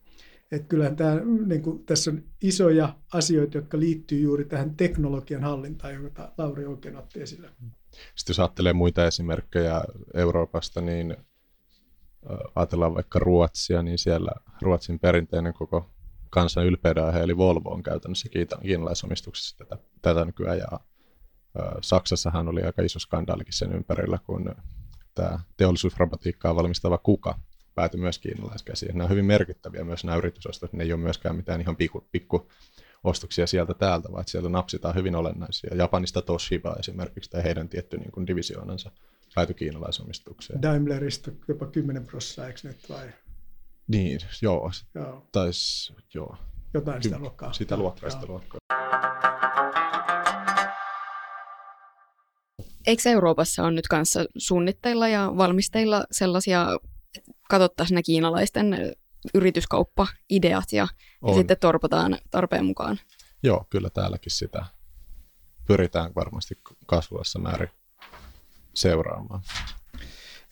Että 0.52 0.68
kyllähän 0.68 0.96
tämä, 0.96 1.22
niin 1.46 1.62
kuin, 1.62 1.86
tässä 1.86 2.12
on 2.12 2.24
isoja 2.42 2.96
asioita, 3.14 3.58
jotka 3.58 3.80
liittyy 3.80 4.20
juuri 4.20 4.46
tähän 4.46 4.76
teknologian 4.76 5.44
hallintaan, 5.44 5.94
jota 5.94 6.32
Lauri 6.38 6.66
oikein 6.66 6.96
otti 6.96 7.22
esille. 7.22 7.50
Sitten 7.92 8.30
jos 8.30 8.40
ajattelee 8.40 8.74
muita 8.74 9.08
esimerkkejä 9.08 9.82
Euroopasta, 10.14 10.82
niin 10.82 11.18
ajatellaan 12.56 12.96
vaikka 12.96 13.20
Ruotsia, 13.20 13.84
niin 13.84 13.98
siellä 13.98 14.32
Ruotsin 14.62 15.00
perinteinen 15.00 15.54
koko 15.54 15.90
kansan 16.30 16.66
ylpeyden 16.66 17.06
aihe, 17.06 17.20
eli 17.20 17.38
Volvo 17.38 17.70
on 17.70 17.84
käytännössä 17.84 18.30
kiinalaisomistuksessa 18.62 19.58
tätä, 19.58 19.78
tätä 20.02 20.26
nykyään. 20.26 20.58
Ja, 20.58 20.80
Saksassahan 21.82 22.48
oli 22.48 22.64
aika 22.64 22.82
iso 22.82 23.00
skandaalikin 23.00 23.54
sen 23.54 23.72
ympärillä, 23.72 24.20
kun 24.26 24.56
tämä 25.16 25.40
teollisuusrobotiikkaa 25.58 26.56
valmistava 26.56 26.98
Kuka 26.98 27.40
päätyi 27.78 28.00
myös 28.00 28.20
kiinalaiskäsiin. 28.20 28.90
Nämä 28.90 29.04
on 29.04 29.10
hyvin 29.10 29.26
merkittäviä 29.26 29.84
myös 29.84 30.04
nämä 30.04 30.18
yritysostot, 30.18 30.74
ne 30.74 30.84
ei 30.84 30.94
ole 30.94 31.02
myöskään 31.02 31.36
mitään 31.36 31.62
ihan 31.62 31.76
pikku, 31.76 32.08
pikku 32.12 32.50
ostoksia 33.04 33.48
sieltä 33.48 33.74
täältä, 33.74 34.12
vaan 34.12 34.24
sieltä 34.28 34.50
napsitaan 34.50 34.96
hyvin 34.96 35.16
olennaisia. 35.16 35.76
Japanista 35.76 36.22
Toshiba 36.22 36.76
esimerkiksi, 36.80 37.30
tai 37.30 37.44
heidän 37.44 37.70
tietty 37.70 37.98
niin 37.98 38.12
kuin 38.12 38.28
divisioonansa 38.28 38.92
päätyi 39.36 39.56
kiinalaisomistukseen. 39.56 40.62
Daimlerista 40.62 41.32
jopa 41.48 41.66
10 41.66 42.06
prosenttia, 42.06 42.48
eikö 42.48 42.60
nyt 42.64 42.90
vai? 42.90 43.08
Niin, 43.88 44.20
joo. 44.42 44.72
Joo. 44.96 45.28
Tais, 45.32 45.94
joo. 46.14 46.38
Jotain 46.74 47.04
sitä 47.04 47.20
luokkaa. 47.20 47.54
Sitä 47.54 47.78
luokkaa, 47.78 48.10
sitä 48.10 48.26
luokkaa. 48.28 48.60
Eikö 52.88 53.10
Euroopassa 53.10 53.64
on 53.64 53.76
nyt 53.76 53.88
kanssa 53.88 54.26
suunnitteilla 54.38 55.08
ja 55.08 55.34
valmisteilla 55.38 56.04
sellaisia, 56.12 56.68
katsottaisiin 57.50 57.96
ne 57.96 58.04
kiinalaisten 58.04 58.96
yrityskauppa-ideat 59.34 60.72
ja, 60.72 60.88
ja 61.28 61.34
sitten 61.34 61.58
torpataan 61.60 62.18
tarpeen 62.32 62.66
mukaan. 62.66 63.00
Joo, 63.44 63.66
kyllä 63.70 63.90
täälläkin 63.90 64.32
sitä 64.32 64.66
pyritään 65.68 66.12
varmasti 66.16 66.60
kasvavassa 66.86 67.40
määrin 67.40 67.70
seuraamaan. 68.74 69.42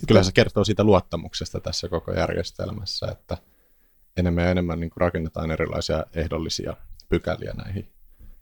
Kyllä 0.07 0.23
se 0.23 0.31
kertoo 0.31 0.63
siitä 0.63 0.83
luottamuksesta 0.83 1.59
tässä 1.59 1.89
koko 1.89 2.13
järjestelmässä, 2.13 3.07
että 3.11 3.37
enemmän 4.17 4.43
ja 4.43 4.51
enemmän 4.51 4.79
niin 4.79 4.91
rakennetaan 4.95 5.51
erilaisia 5.51 6.05
ehdollisia 6.13 6.77
pykäliä 7.09 7.53
näihin 7.53 7.91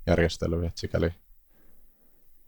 järjestelyihin. 0.07 0.67
Että 0.67 0.79
sikäli 0.79 1.13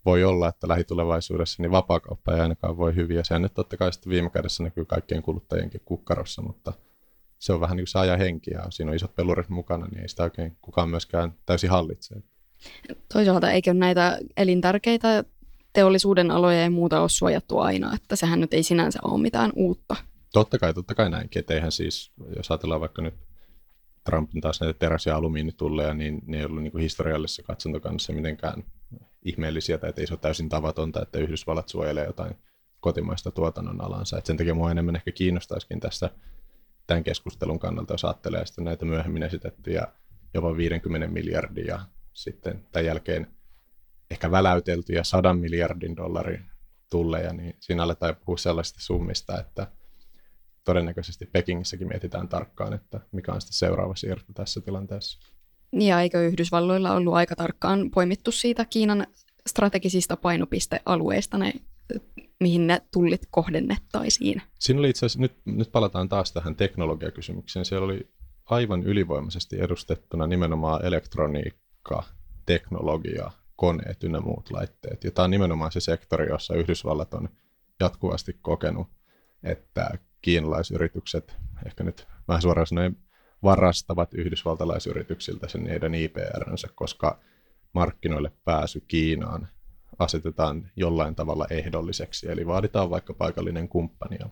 voi 0.06 0.24
olla, 0.24 0.48
että 0.48 0.68
lähitulevaisuudessa 0.68 1.64
niin 1.64 1.72
vapaakauppa 1.72 2.34
ei 2.34 2.40
ainakaan 2.40 2.78
voi 2.78 2.96
hyvin. 2.96 3.18
Ja 3.18 3.24
se 3.24 3.40
nyt 3.40 3.54
totta 3.54 3.78
kai 3.78 3.94
sitten 3.94 4.10
viime 4.10 4.30
kädessä 4.30 4.64
näkyy 4.64 4.86
kaikkien 4.86 5.22
kuluttajienkin 5.22 5.82
kukkarossa, 5.86 6.42
mutta 6.42 6.74
se 7.40 7.54
on 7.54 7.60
vähän 7.60 7.78
niin 7.78 7.84
kuin 7.84 7.92
se 7.92 8.00
ajan 8.00 8.20
henki 8.20 8.52
ja 8.52 8.64
siinä 8.70 8.92
on 8.92 8.96
isot 8.96 9.16
pelurit 9.16 9.50
mukana, 9.50 9.86
niin 9.86 10.02
ei 10.02 10.10
sitä 10.10 10.24
oikein 10.24 10.58
kukaan 10.62 10.90
myöskään 10.90 11.34
täysin 11.46 11.70
hallitse. 11.70 12.16
Toisaalta 13.14 13.52
eikö 13.52 13.74
näitä 13.74 14.20
elintärkeitä 14.38 15.24
teollisuuden 15.74 16.32
aloja 16.32 16.62
ja 16.62 16.70
muuta 16.70 17.02
ole 17.02 17.10
suojattu 17.10 17.60
aina, 17.60 17.96
että 17.96 18.16
sehän 18.16 18.40
nyt 18.40 18.54
ei 18.54 18.64
sinänsä 18.64 19.00
ole 19.04 19.22
mitään 19.22 19.52
uutta. 19.56 19.96
Totta 20.34 20.60
kai, 20.60 20.74
totta 20.74 20.96
kai 20.96 21.10
näinkin, 21.10 21.40
että 21.40 21.54
eihän 21.54 21.72
siis, 21.72 22.12
jos 22.36 22.52
ajatellaan 22.52 22.82
vaikka 22.82 23.02
nyt 23.02 23.14
Trumpin 24.04 24.42
taas 24.42 24.62
näitä 24.62 24.80
teräs- 24.80 25.06
ja 25.06 25.16
alumiinitulleja, 25.16 25.94
niin 25.94 26.22
ne 26.26 26.38
ei 26.38 26.46
ollut 26.46 26.64
niin 26.64 26.80
historiallisessa 26.80 27.44
katsantokannassa 27.44 28.14
mitenkään 28.14 28.64
ihmeellisiä, 29.26 29.78
tai 29.78 29.90
että 29.90 30.02
ei 30.02 30.08
se 30.08 30.14
ole 30.14 30.20
täysin 30.20 30.50
tavatonta, 30.50 31.02
että 31.02 31.20
Yhdysvallat 31.20 31.70
suojelee 31.70 32.06
jotain 32.06 32.36
kotimaista 32.80 33.32
tuotannon 33.32 33.82
alansa. 33.82 34.18
Et 34.18 34.26
sen 34.26 34.38
takia 34.38 34.54
mua 34.54 34.72
enemmän 34.72 34.96
ehkä 34.96 35.12
kiinnostaisikin 35.12 35.80
tässä 35.80 36.10
tämän 36.88 37.04
keskustelun 37.04 37.60
kannalta, 37.60 37.94
jos 37.94 38.06
ajattelee 38.06 38.46
sitten 38.46 38.66
näitä 38.66 38.86
myöhemmin 38.86 39.24
esitettyjä 39.24 39.88
jopa 40.34 40.58
50 40.58 41.08
miljardin 41.08 41.68
ja 41.68 41.80
sitten 42.14 42.66
tämän 42.72 42.86
jälkeen 42.86 43.28
ehkä 44.12 44.32
väläyteltyjä 44.32 45.04
100 45.04 45.34
miljardin 45.34 45.96
dollarin 45.96 46.46
tulleja, 46.92 47.34
niin 47.34 47.56
siinä 47.60 47.84
aletaan 47.84 48.16
puhua 48.16 48.38
sellaisista 48.38 48.80
summista, 48.82 49.40
että 49.40 49.68
todennäköisesti 50.64 51.26
Pekingissäkin 51.26 51.88
mietitään 51.88 52.28
tarkkaan, 52.28 52.74
että 52.74 53.00
mikä 53.12 53.32
on 53.34 53.42
sitten 53.42 53.58
seuraava 53.58 53.96
siirto 53.96 54.34
tässä 54.34 54.62
tilanteessa. 54.62 55.35
Ja 55.80 56.02
eikö 56.02 56.28
Yhdysvalloilla 56.28 56.96
ollut 56.96 57.14
aika 57.14 57.36
tarkkaan 57.36 57.92
poimittu 57.92 58.32
siitä 58.32 58.66
Kiinan 58.66 59.08
strategisista 59.48 60.18
painopistealueista, 60.18 61.38
ne, 61.38 61.54
mihin 62.40 62.68
ne 62.68 62.82
tullit 62.94 63.22
kohdennettaisiin? 63.32 64.42
Siinä 64.60 64.80
oli 64.80 64.90
itse 64.90 65.06
asiassa, 65.06 65.20
nyt, 65.20 65.34
nyt 65.46 65.72
palataan 65.72 66.10
taas 66.10 66.32
tähän 66.32 66.56
teknologiakysymykseen. 66.56 67.66
Siellä 67.66 67.86
oli 67.86 68.08
aivan 68.46 68.84
ylivoimaisesti 68.84 69.62
edustettuna 69.62 70.28
nimenomaan 70.28 70.86
elektroniikka, 70.86 72.04
teknologia, 72.46 73.32
koneet 73.56 74.04
ynnä 74.04 74.20
muut 74.20 74.52
laitteet. 74.52 75.04
Ja 75.04 75.12
tämä 75.12 75.24
on 75.24 75.32
nimenomaan 75.32 75.72
se 75.72 75.80
sektori, 75.80 76.28
jossa 76.30 76.56
Yhdysvallat 76.56 77.14
on 77.14 77.30
jatkuvasti 77.80 78.38
kokenut, 78.42 78.88
että 79.44 79.90
kiinalaisyritykset, 80.22 81.36
ehkä 81.66 81.84
nyt 81.84 82.08
vähän 82.28 82.42
suoraan 82.42 82.68
sanoen, 82.68 82.98
varastavat 83.44 84.14
yhdysvaltalaisyrityksiltä 84.14 85.48
sen 85.48 85.68
heidän 85.68 85.96
IPRnsä, 85.96 86.68
koska 86.76 87.20
markkinoille 87.74 88.32
pääsy 88.46 88.84
Kiinaan 88.88 89.48
asetetaan 90.00 90.72
jollain 90.76 91.16
tavalla 91.16 91.48
ehdolliseksi, 91.50 92.32
eli 92.32 92.48
vaaditaan 92.48 92.90
vaikka 92.90 93.14
paikallinen 93.14 93.70
kumppani. 93.70 94.18
Ja 94.20 94.30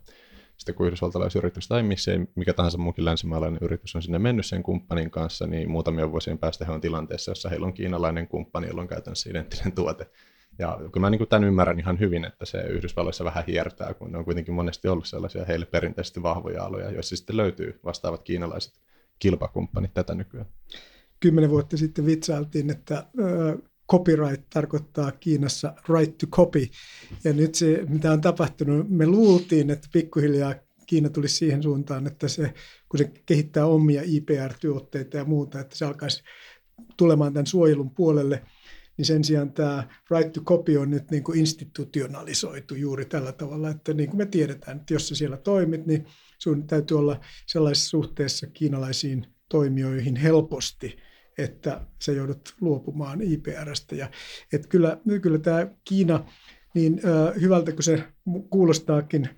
sitten 0.57 0.75
kun 0.75 0.87
yhdysvaltalaisyritys 0.87 1.67
tai 1.67 1.83
missä 1.83 2.11
mikä 2.35 2.53
tahansa 2.53 2.77
muukin 2.77 3.05
länsimaalainen 3.05 3.59
yritys 3.61 3.95
on 3.95 4.01
sinne 4.01 4.19
mennyt 4.19 4.45
sen 4.45 4.63
kumppanin 4.63 5.11
kanssa, 5.11 5.47
niin 5.47 5.71
muutamia 5.71 6.11
vuosien 6.11 6.37
päästä 6.37 6.65
he 6.65 6.71
on 6.71 6.81
tilanteessa, 6.81 7.31
jossa 7.31 7.49
heillä 7.49 7.67
on 7.67 7.73
kiinalainen 7.73 8.27
kumppani, 8.27 8.67
jolla 8.67 8.81
on 8.81 8.87
käytännössä 8.87 9.29
identtinen 9.29 9.71
tuote. 9.71 10.09
Ja 10.59 10.77
kyllä 10.77 10.99
mä 10.99 11.09
niin 11.09 11.27
tämän 11.27 11.47
ymmärrän 11.47 11.79
ihan 11.79 11.99
hyvin, 11.99 12.25
että 12.25 12.45
se 12.45 12.61
Yhdysvalloissa 12.61 13.23
vähän 13.23 13.43
hiertää, 13.47 13.93
kun 13.93 14.11
ne 14.11 14.17
on 14.17 14.25
kuitenkin 14.25 14.53
monesti 14.53 14.87
ollut 14.87 15.07
sellaisia 15.07 15.45
heille 15.45 15.65
perinteisesti 15.65 16.23
vahvoja 16.23 16.63
aloja, 16.63 16.91
joissa 16.91 17.15
sitten 17.15 17.37
löytyy 17.37 17.79
vastaavat 17.83 18.23
kiinalaiset 18.23 18.73
kilpakumppanit 19.23 19.93
tätä 19.93 20.15
nykyään. 20.15 20.47
Kymmenen 21.19 21.49
vuotta 21.49 21.77
sitten 21.77 22.05
vitsailtiin, 22.05 22.69
että 22.69 23.07
copyright 23.91 24.49
tarkoittaa 24.49 25.11
Kiinassa 25.11 25.73
right 25.89 26.17
to 26.17 26.27
copy. 26.27 26.67
Ja 27.23 27.33
nyt 27.33 27.55
se, 27.55 27.85
mitä 27.89 28.11
on 28.11 28.21
tapahtunut, 28.21 28.89
me 28.89 29.07
luultiin, 29.07 29.69
että 29.69 29.87
pikkuhiljaa 29.93 30.55
Kiina 30.85 31.09
tulisi 31.09 31.35
siihen 31.35 31.63
suuntaan, 31.63 32.07
että 32.07 32.27
se, 32.27 32.53
kun 32.89 32.97
se 32.97 33.11
kehittää 33.25 33.65
omia 33.65 34.01
IPR-tuotteita 34.05 35.17
ja 35.17 35.25
muuta, 35.25 35.59
että 35.59 35.77
se 35.77 35.85
alkaisi 35.85 36.23
tulemaan 36.97 37.33
tämän 37.33 37.47
suojelun 37.47 37.89
puolelle, 37.89 38.43
niin 38.97 39.05
sen 39.05 39.23
sijaan 39.23 39.53
tämä 39.53 39.87
right 40.11 40.33
to 40.33 40.41
copy 40.41 40.77
on 40.77 40.89
nyt 40.89 41.11
niin 41.11 41.23
kuin 41.23 41.39
institutionalisoitu 41.39 42.75
juuri 42.75 43.05
tällä 43.05 43.31
tavalla, 43.31 43.69
että 43.69 43.93
niin 43.93 44.09
kuin 44.09 44.17
me 44.17 44.25
tiedetään, 44.25 44.77
että 44.77 44.93
jos 44.93 45.09
sä 45.09 45.15
siellä 45.15 45.37
toimit, 45.37 45.85
niin 45.85 46.05
sun 46.43 46.67
täytyy 46.67 46.99
olla 46.99 47.19
sellaisessa 47.47 47.89
suhteessa 47.89 48.47
kiinalaisiin 48.47 49.27
toimijoihin 49.49 50.15
helposti, 50.15 50.97
että 51.37 51.87
sä 52.01 52.11
joudut 52.11 52.55
luopumaan 52.61 53.21
IPRstä. 53.21 53.95
Ja, 53.95 54.11
että 54.53 54.67
kyllä, 54.67 54.97
kyllä 55.21 55.39
tämä 55.39 55.67
Kiina, 55.83 56.25
niin 56.75 57.01
äh, 57.05 57.41
hyvältä 57.41 57.71
kuin 57.71 57.83
se 57.83 58.03
kuulostaakin, 58.49 59.29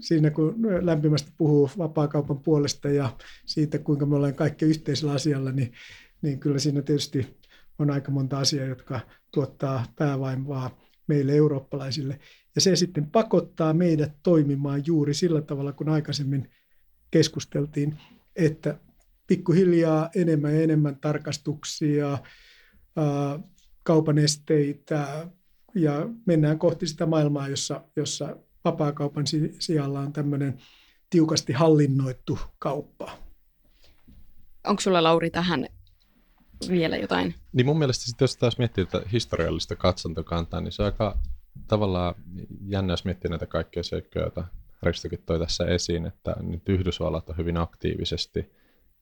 siinä 0.00 0.30
kun 0.30 0.54
lämpimästi 0.80 1.32
puhuu 1.38 1.70
vapaakaupan 1.78 2.38
puolesta 2.38 2.88
ja 2.88 3.16
siitä, 3.46 3.78
kuinka 3.78 4.06
me 4.06 4.16
ollaan 4.16 4.34
kaikki 4.34 4.64
yhteisellä 4.64 5.12
asialla, 5.12 5.52
niin, 5.52 5.72
niin 6.22 6.40
kyllä 6.40 6.58
siinä 6.58 6.82
tietysti 6.82 7.36
on 7.78 7.90
aika 7.90 8.10
monta 8.10 8.38
asiaa, 8.38 8.66
jotka 8.66 9.00
tuottaa 9.30 9.86
päävaivaa 9.96 10.78
meille 11.06 11.36
eurooppalaisille. 11.36 12.20
Ja 12.58 12.62
se 12.62 12.76
sitten 12.76 13.10
pakottaa 13.10 13.72
meidät 13.72 14.12
toimimaan 14.22 14.82
juuri 14.86 15.14
sillä 15.14 15.42
tavalla, 15.42 15.72
kun 15.72 15.88
aikaisemmin 15.88 16.50
keskusteltiin, 17.10 17.98
että 18.36 18.78
pikkuhiljaa 19.26 20.10
enemmän 20.14 20.54
ja 20.54 20.62
enemmän 20.62 20.96
tarkastuksia, 20.96 22.18
kaupan 23.82 24.18
esteitä 24.18 25.28
ja 25.74 26.08
mennään 26.26 26.58
kohti 26.58 26.86
sitä 26.86 27.06
maailmaa, 27.06 27.48
jossa, 27.48 27.84
jossa 27.96 28.36
vapaakaupan 28.64 29.24
sijalla 29.58 30.00
on 30.00 30.12
tämmöinen 30.12 30.58
tiukasti 31.10 31.52
hallinnoittu 31.52 32.38
kauppa. 32.58 33.18
Onko 34.66 34.80
sulla 34.80 35.02
Lauri 35.02 35.30
tähän 35.30 35.66
vielä 36.68 36.96
jotain? 36.96 37.34
Niin 37.52 37.66
mun 37.66 37.78
mielestä 37.78 38.04
sitten 38.04 38.24
jos 38.24 38.36
taas 38.36 38.58
miettii 38.58 38.86
tätä 38.86 39.08
historiallista 39.12 39.76
katsontokantaa, 39.76 40.60
niin 40.60 40.72
se 40.72 40.82
on 40.82 40.86
aika 40.86 41.18
tavallaan 41.66 42.14
jännä, 42.66 42.92
jos 42.92 43.04
miettii 43.04 43.30
näitä 43.30 43.46
kaikkia 43.46 43.82
seikkoja, 43.82 44.24
joita 44.24 44.44
Ristokin 44.82 45.22
toi 45.26 45.38
tässä 45.38 45.64
esiin, 45.64 46.06
että 46.06 46.36
nyt 46.40 46.68
Yhdysvallat 46.68 47.28
on 47.28 47.36
hyvin 47.36 47.56
aktiivisesti 47.56 48.52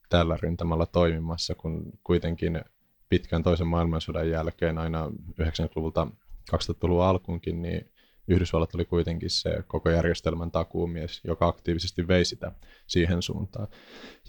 tällä 0.08 0.38
rintamalla 0.42 0.86
toimimassa, 0.86 1.54
kun 1.54 1.92
kuitenkin 2.04 2.60
pitkän 3.08 3.42
toisen 3.42 3.66
maailmansodan 3.66 4.30
jälkeen 4.30 4.78
aina 4.78 5.06
90-luvulta 5.42 6.06
2000-luvun 6.54 7.04
alkuunkin, 7.04 7.62
niin 7.62 7.90
Yhdysvallat 8.28 8.74
oli 8.74 8.84
kuitenkin 8.84 9.30
se 9.30 9.62
koko 9.66 9.90
järjestelmän 9.90 10.50
takuumies, 10.50 11.20
joka 11.24 11.46
aktiivisesti 11.46 12.08
vei 12.08 12.24
sitä 12.24 12.52
siihen 12.86 13.22
suuntaan. 13.22 13.68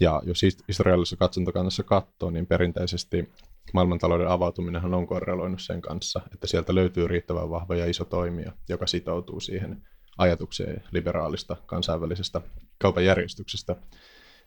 Ja 0.00 0.22
jos 0.24 0.42
historiallisessa 0.68 1.16
katsontokannassa 1.16 1.82
katsoo, 1.82 2.30
niin 2.30 2.46
perinteisesti 2.46 3.28
maailmantalouden 3.72 4.28
avautuminen 4.28 4.94
on 4.94 5.06
korreloinut 5.06 5.62
sen 5.62 5.80
kanssa, 5.80 6.20
että 6.34 6.46
sieltä 6.46 6.74
löytyy 6.74 7.08
riittävän 7.08 7.50
vahva 7.50 7.76
ja 7.76 7.86
iso 7.86 8.04
toimija, 8.04 8.52
joka 8.68 8.86
sitoutuu 8.86 9.40
siihen 9.40 9.82
ajatukseen 10.18 10.82
liberaalista 10.92 11.56
kansainvälisestä 11.66 12.40
kaupan 12.78 13.04
järjestyksestä. 13.04 13.76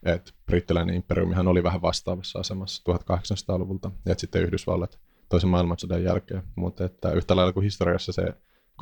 Et 0.03 0.33
brittiläinen 0.45 0.95
imperiumihan 0.95 1.47
oli 1.47 1.63
vähän 1.63 1.81
vastaavassa 1.81 2.39
asemassa 2.39 2.83
1800-luvulta, 2.91 3.91
ja 4.05 4.15
sitten 4.17 4.41
Yhdysvallat 4.41 4.99
toisen 5.29 5.49
maailmansodan 5.49 6.03
jälkeen, 6.03 6.43
mutta 6.55 6.85
että 6.85 7.11
yhtä 7.11 7.35
lailla 7.35 7.53
kuin 7.53 7.63
historiassa 7.63 8.11
se 8.11 8.23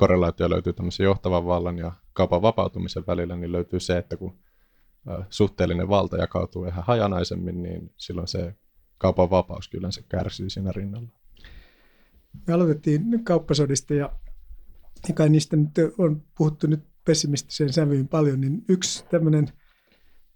korrelaatio 0.00 0.50
löytyy 0.50 0.72
tämmöisen 0.72 1.04
johtavan 1.04 1.46
vallan 1.46 1.78
ja 1.78 1.92
kaupan 2.12 2.42
vapautumisen 2.42 3.04
välillä, 3.06 3.36
niin 3.36 3.52
löytyy 3.52 3.80
se, 3.80 3.98
että 3.98 4.16
kun 4.16 4.38
suhteellinen 5.30 5.88
valta 5.88 6.16
jakautuu 6.16 6.64
ihan 6.64 6.84
hajanaisemmin, 6.84 7.62
niin 7.62 7.94
silloin 7.96 8.28
se 8.28 8.54
kaupan 8.98 9.30
vapaus 9.30 9.68
kyllä 9.68 9.90
se 9.90 10.02
kärsii 10.08 10.50
siinä 10.50 10.72
rinnalla. 10.72 11.08
Me 12.46 12.54
aloitettiin 12.54 13.24
kauppasodista 13.24 13.94
ja 13.94 14.12
kai 15.14 15.28
niistä 15.28 15.56
nyt 15.56 15.70
on 15.98 16.22
puhuttu 16.38 16.66
nyt 16.66 16.84
pessimistiseen 17.04 17.72
sävyyn 17.72 18.08
paljon, 18.08 18.40
niin 18.40 18.64
yksi 18.68 19.04
tämmöinen 19.10 19.48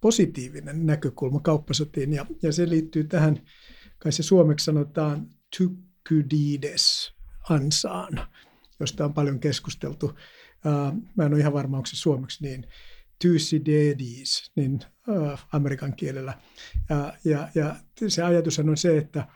positiivinen 0.01 0.87
näkökulma 0.87 1.41
kauppasotiin 1.41 2.13
ja, 2.13 2.27
ja 2.43 2.53
se 2.53 2.69
liittyy 2.69 3.05
tähän, 3.05 3.41
kai 3.99 4.13
se 4.13 4.23
suomeksi 4.23 4.65
sanotaan 4.65 5.27
Thukydides 5.57 7.15
ansaan, 7.51 8.27
josta 8.85 9.05
on 9.05 9.15
paljon 9.15 9.41
keskusteltu. 9.41 10.19
Mä 11.17 11.27
en 11.27 11.33
ole 11.33 11.41
ihan 11.41 11.53
varma, 11.53 11.77
onko 11.77 11.87
se 11.87 11.97
suomeksi 11.97 12.45
niin. 12.45 12.67
Thucydides, 13.19 14.53
niin 14.57 14.81
äh, 15.09 15.47
amerikan 15.53 15.97
kielellä. 15.97 16.39
Ja, 16.91 17.13
ja, 17.25 17.49
ja 17.55 17.77
se 18.09 18.23
ajatus 18.23 18.59
on 18.59 18.77
se, 18.77 18.99
että, 18.99 19.29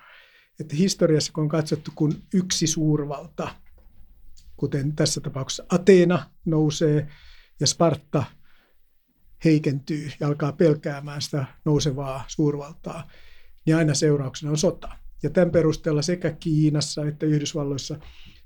että 0.61 0.77
historiassa 0.77 1.33
kun 1.33 1.43
on 1.43 1.49
katsottu, 1.49 1.91
kun 1.95 2.23
yksi 2.35 2.67
suurvalta, 2.67 3.55
kuten 4.57 4.97
tässä 4.97 5.21
tapauksessa 5.21 5.65
Ateena 5.69 6.31
nousee 6.45 7.09
ja 7.61 7.67
Sparta 7.67 8.25
heikentyy 9.45 10.11
ja 10.21 10.27
alkaa 10.27 10.53
pelkäämään 10.53 11.23
sitä 11.23 11.45
nousevaa 11.65 12.25
suurvaltaa, 12.29 13.11
niin 13.67 13.77
aina 13.77 13.95
seurauksena 13.95 14.51
on 14.51 14.59
sota. 14.59 14.89
Ja 15.23 15.31
tämän 15.31 15.51
perusteella 15.51 16.03
sekä 16.03 16.31
Kiinassa 16.31 17.07
että 17.07 17.27
Yhdysvalloissa 17.27 17.99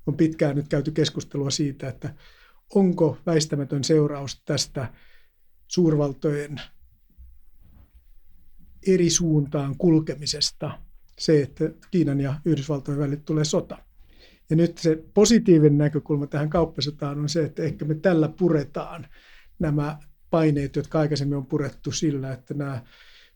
on 0.06 0.16
pitkään 0.16 0.56
nyt 0.56 0.68
käyty 0.68 0.90
keskustelua 0.90 1.50
siitä, 1.50 1.88
että 1.88 2.14
onko 2.74 3.18
väistämätön 3.26 3.84
seuraus 3.84 4.42
tästä 4.44 4.92
suurvaltojen 5.68 6.60
eri 8.86 9.10
suuntaan 9.10 9.76
kulkemisesta 9.78 10.78
se, 11.18 11.42
että 11.42 11.64
Kiinan 11.90 12.20
ja 12.20 12.34
Yhdysvaltojen 12.44 13.00
välillä 13.00 13.22
tulee 13.24 13.44
sota. 13.44 13.78
Ja 14.50 14.56
nyt 14.56 14.78
se 14.78 15.04
positiivinen 15.14 15.78
näkökulma 15.78 16.26
tähän 16.26 16.50
kauppasotaan 16.50 17.18
on 17.18 17.28
se, 17.28 17.44
että 17.44 17.62
ehkä 17.62 17.84
me 17.84 17.94
tällä 17.94 18.28
puretaan 18.28 19.06
nämä 19.58 19.98
paineet, 20.30 20.76
jotka 20.76 21.00
aikaisemmin 21.00 21.36
on 21.36 21.46
purettu 21.46 21.92
sillä, 21.92 22.32
että 22.32 22.54
nämä 22.54 22.82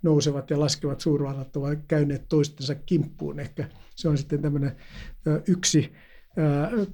nousevat 0.02 0.50
ja 0.50 0.60
laskevat 0.60 1.00
suurvallat 1.00 1.56
ovat 1.56 1.78
käyneet 1.88 2.28
toistensa 2.28 2.74
kimppuun. 2.74 3.40
Ehkä 3.40 3.68
se 3.94 4.08
on 4.08 4.18
sitten 4.18 4.42
tämmöinen 4.42 4.76
yksi 5.46 5.92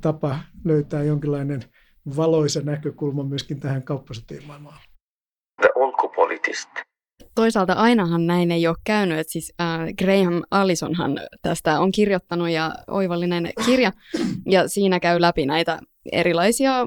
tapa 0.01 0.39
löytää 0.65 1.03
jonkinlainen 1.03 1.65
valoisa 2.17 2.61
näkökulma 2.61 3.25
myöskin 3.25 3.61
tähän 3.61 3.83
kauppasotiin 3.83 4.47
maailmaan. 4.47 4.79
Toisaalta 7.35 7.73
ainahan 7.73 8.27
näin 8.27 8.51
ei 8.51 8.67
ole 8.67 8.77
käynyt, 8.85 9.19
että 9.19 9.33
siis 9.33 9.53
äh, 9.61 9.81
Graham 9.99 10.43
Allisonhan 10.51 11.21
tästä 11.43 11.81
on 11.81 11.93
kirjoittanut 11.93 12.51
ja 12.51 12.75
oivallinen 12.89 13.51
kirja, 13.67 13.93
ja 14.47 14.69
siinä 14.69 15.01
käy 15.01 15.21
läpi 15.21 15.47
näitä 15.47 15.79
erilaisia 16.13 16.87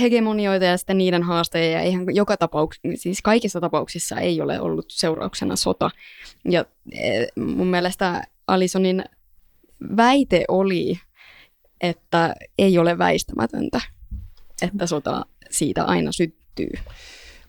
hegemonioita 0.00 0.64
ja 0.64 0.76
sitten 0.76 0.98
niiden 0.98 1.22
haasteja, 1.22 1.70
ja 1.70 1.80
eihän 1.80 2.04
joka 2.14 2.36
tapauksessa, 2.36 2.88
siis 2.94 3.22
kaikissa 3.22 3.60
tapauksissa 3.60 4.20
ei 4.20 4.40
ole 4.40 4.60
ollut 4.60 4.86
seurauksena 4.88 5.56
sota. 5.56 5.90
Ja 6.44 6.64
e, 6.92 7.26
mun 7.40 7.66
mielestä 7.66 8.22
Alisonin 8.46 9.04
väite 9.96 10.44
oli, 10.48 10.98
että 11.80 12.34
ei 12.58 12.78
ole 12.78 12.98
väistämätöntä, 12.98 13.80
että 14.62 14.86
sota 14.86 15.26
siitä 15.50 15.84
aina 15.84 16.12
syttyy. 16.12 16.70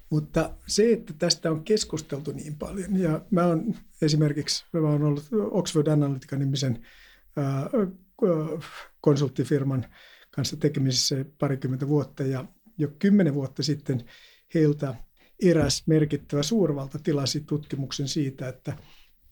Mutta 0.09 0.53
se, 0.67 0.93
että 0.93 1.13
tästä 1.13 1.51
on 1.51 1.63
keskusteltu 1.63 2.31
niin 2.31 2.55
paljon, 2.55 2.99
ja 2.99 3.21
mä 3.31 3.45
oon 3.45 3.75
esimerkiksi, 4.01 4.65
mä 4.73 4.89
oon 4.89 5.03
ollut 5.03 5.25
Oxford 5.51 5.87
Analytica-nimisen 5.87 6.85
konsulttifirman 9.01 9.85
kanssa 10.31 10.57
tekemisissä 10.57 11.25
parikymmentä 11.39 11.87
vuotta, 11.87 12.23
ja 12.23 12.45
jo 12.77 12.87
kymmenen 12.99 13.33
vuotta 13.33 13.63
sitten 13.63 14.03
heiltä 14.53 14.95
eräs 15.43 15.83
merkittävä 15.87 16.43
suurvalta 16.43 16.99
tilasi 16.99 17.41
tutkimuksen 17.41 18.07
siitä, 18.07 18.47
että 18.47 18.77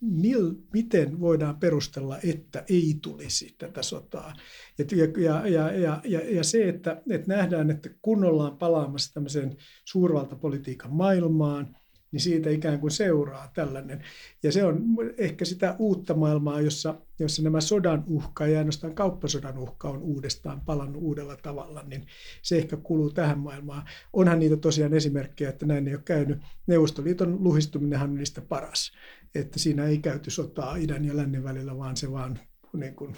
mil, 0.06 0.54
miten 0.74 1.20
voidaan 1.20 1.60
perustella, 1.60 2.18
että 2.24 2.64
ei 2.70 2.96
tulisi 3.02 3.56
tätä 3.58 3.84
sotaa. 3.84 4.34
Ja, 4.78 4.86
ja, 5.18 5.48
ja, 5.48 5.72
ja, 5.72 6.02
ja, 6.04 6.36
ja 6.36 6.44
se, 6.44 6.70
että, 6.70 7.02
että 7.10 7.36
nähdään, 7.36 7.72
että 7.72 7.90
kun 8.02 8.24
ollaan 8.24 8.58
palaamassa 8.58 9.14
tämmöiseen 9.14 9.58
suurvaltapolitiikan 9.86 10.94
maailmaan, 10.94 11.76
niin 12.16 12.22
siitä 12.22 12.50
ikään 12.50 12.80
kuin 12.80 12.92
seuraa 12.92 13.52
tällainen. 13.54 14.04
Ja 14.44 14.52
se 14.52 14.64
on 14.64 14.84
ehkä 15.18 15.46
sitä 15.46 15.76
uutta 15.80 16.14
maailmaa, 16.14 16.62
jossa, 16.62 16.96
jossa 17.20 17.42
nämä 17.44 17.62
sodan 17.62 18.04
uhka 18.08 18.48
ja 18.48 18.58
ainoastaan 18.58 18.96
kauppasodan 18.96 19.58
uhka 19.58 19.90
on 19.90 20.02
uudestaan 20.02 20.62
palannut 20.62 21.04
uudella 21.04 21.38
tavalla, 21.38 21.84
niin 21.84 22.06
se 22.42 22.58
ehkä 22.58 22.78
kuluu 22.78 23.12
tähän 23.12 23.40
maailmaan. 23.40 23.86
Onhan 24.14 24.40
niitä 24.40 24.58
tosiaan 24.58 24.94
esimerkkejä, 24.94 25.50
että 25.50 25.66
näin 25.66 25.88
ei 25.88 25.96
ole 25.96 26.02
käynyt. 26.06 26.38
Neuvostoliiton 26.68 27.44
luhistuminenhan 27.44 28.10
on 28.10 28.16
niistä 28.16 28.42
paras, 28.42 28.92
että 29.36 29.60
siinä 29.60 29.86
ei 29.86 29.98
käyty 29.98 30.30
sotaa 30.30 30.76
idän 30.76 31.06
ja 31.06 31.18
lännen 31.18 31.44
välillä, 31.44 31.78
vaan 31.78 31.98
se 31.98 32.12
vaan 32.12 32.40
niin 32.74 32.96
kuin 32.96 33.16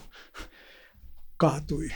kaatui. 1.38 1.90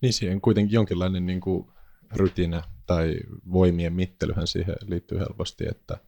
Niin 0.00 0.12
siihen 0.12 0.40
kuitenkin 0.40 0.74
jonkinlainen 0.74 1.26
niin 1.26 1.40
kuin 1.40 1.68
rytinä 2.16 2.62
tai 2.86 3.16
voimien 3.52 3.92
mittelyhän 3.92 4.46
siihen 4.46 4.74
liittyy 4.86 5.18
helposti, 5.18 5.64
että 5.68 5.98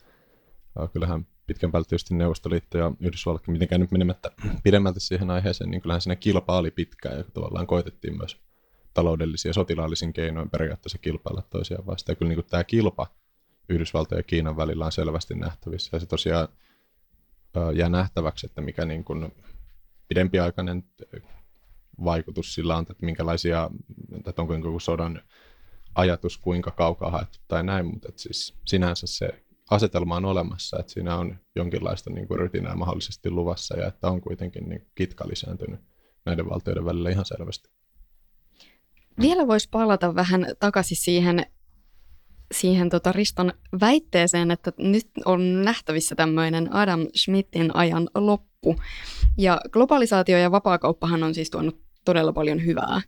kyllähän 0.92 1.26
pitkän 1.46 1.72
päälle 1.72 1.86
tietysti 1.88 2.14
Neuvostoliitto 2.14 2.78
ja 2.78 2.92
Yhdysvallatkin 3.00 3.52
mitenkään 3.52 3.80
nyt 3.80 3.90
menemättä 3.90 4.30
pidemmältä 4.64 5.00
siihen 5.00 5.30
aiheeseen, 5.30 5.70
niin 5.70 5.82
kyllähän 5.82 6.00
siinä 6.00 6.16
kilpa 6.16 6.58
oli 6.58 6.70
pitkään 6.70 7.16
ja 7.16 7.24
tavallaan 7.24 7.66
koitettiin 7.66 8.16
myös 8.16 8.36
taloudellisia 8.94 9.48
ja 9.48 9.54
sotilaallisin 9.54 10.12
keinoin 10.12 10.50
periaatteessa 10.50 10.98
kilpailla 10.98 11.42
toisiaan 11.50 11.86
vastaan. 11.86 12.12
Ja 12.12 12.16
kyllä 12.16 12.28
niin 12.28 12.36
kuin 12.36 12.50
tämä 12.50 12.64
kilpa 12.64 13.06
Yhdysvaltojen 13.68 14.18
ja 14.18 14.22
Kiinan 14.22 14.56
välillä 14.56 14.86
on 14.86 14.92
selvästi 14.92 15.34
nähtävissä 15.34 15.90
ja 15.92 16.00
se 16.00 16.06
tosiaan 16.06 16.48
jää 17.74 17.88
nähtäväksi, 17.88 18.46
että 18.46 18.60
mikä 18.60 18.84
niin 18.84 19.04
kuin 19.04 19.32
pidempiaikainen 20.08 20.84
vaikutus 22.04 22.54
sillä 22.54 22.76
on, 22.76 22.82
että 22.82 23.06
minkälaisia, 23.06 23.70
että 24.26 24.42
onko 24.42 24.54
joku 24.54 24.80
sodan 24.80 25.22
ajatus 25.94 26.38
kuinka 26.38 26.70
kaukaa 26.70 27.10
haettu 27.10 27.38
tai 27.48 27.62
näin, 27.62 27.86
mutta 27.86 28.08
että 28.08 28.22
siis 28.22 28.54
sinänsä 28.66 29.06
se 29.06 29.44
asetelma 29.70 30.16
on 30.16 30.24
olemassa, 30.24 30.78
että 30.80 30.92
siinä 30.92 31.16
on 31.16 31.38
jonkinlaista 31.56 32.10
niin 32.10 32.28
kuin 32.28 32.40
rytinää 32.40 32.76
mahdollisesti 32.76 33.30
luvassa 33.30 33.76
ja 33.76 33.86
että 33.86 34.08
on 34.08 34.20
kuitenkin 34.20 34.68
niin 34.68 34.86
kitka 34.94 35.28
lisääntynyt 35.28 35.80
näiden 36.26 36.48
valtioiden 36.48 36.84
välillä 36.84 37.10
ihan 37.10 37.24
selvästi. 37.24 37.70
Vielä 39.20 39.46
voisi 39.46 39.68
palata 39.70 40.14
vähän 40.14 40.46
takaisin 40.58 40.96
siihen, 40.96 41.46
siihen 42.54 42.90
tota 42.90 43.12
Riston 43.12 43.52
väitteeseen, 43.80 44.50
että 44.50 44.72
nyt 44.78 45.06
on 45.24 45.62
nähtävissä 45.62 46.14
tämmöinen 46.14 46.74
Adam 46.74 47.06
Smithin 47.14 47.76
ajan 47.76 48.08
loppu. 48.14 48.76
Ja 49.38 49.60
globalisaatio 49.70 50.38
ja 50.38 50.50
vapaakauppahan 50.50 51.22
on 51.22 51.34
siis 51.34 51.50
tuonut 51.50 51.80
todella 52.04 52.32
paljon 52.32 52.64
hyvää 52.64 53.00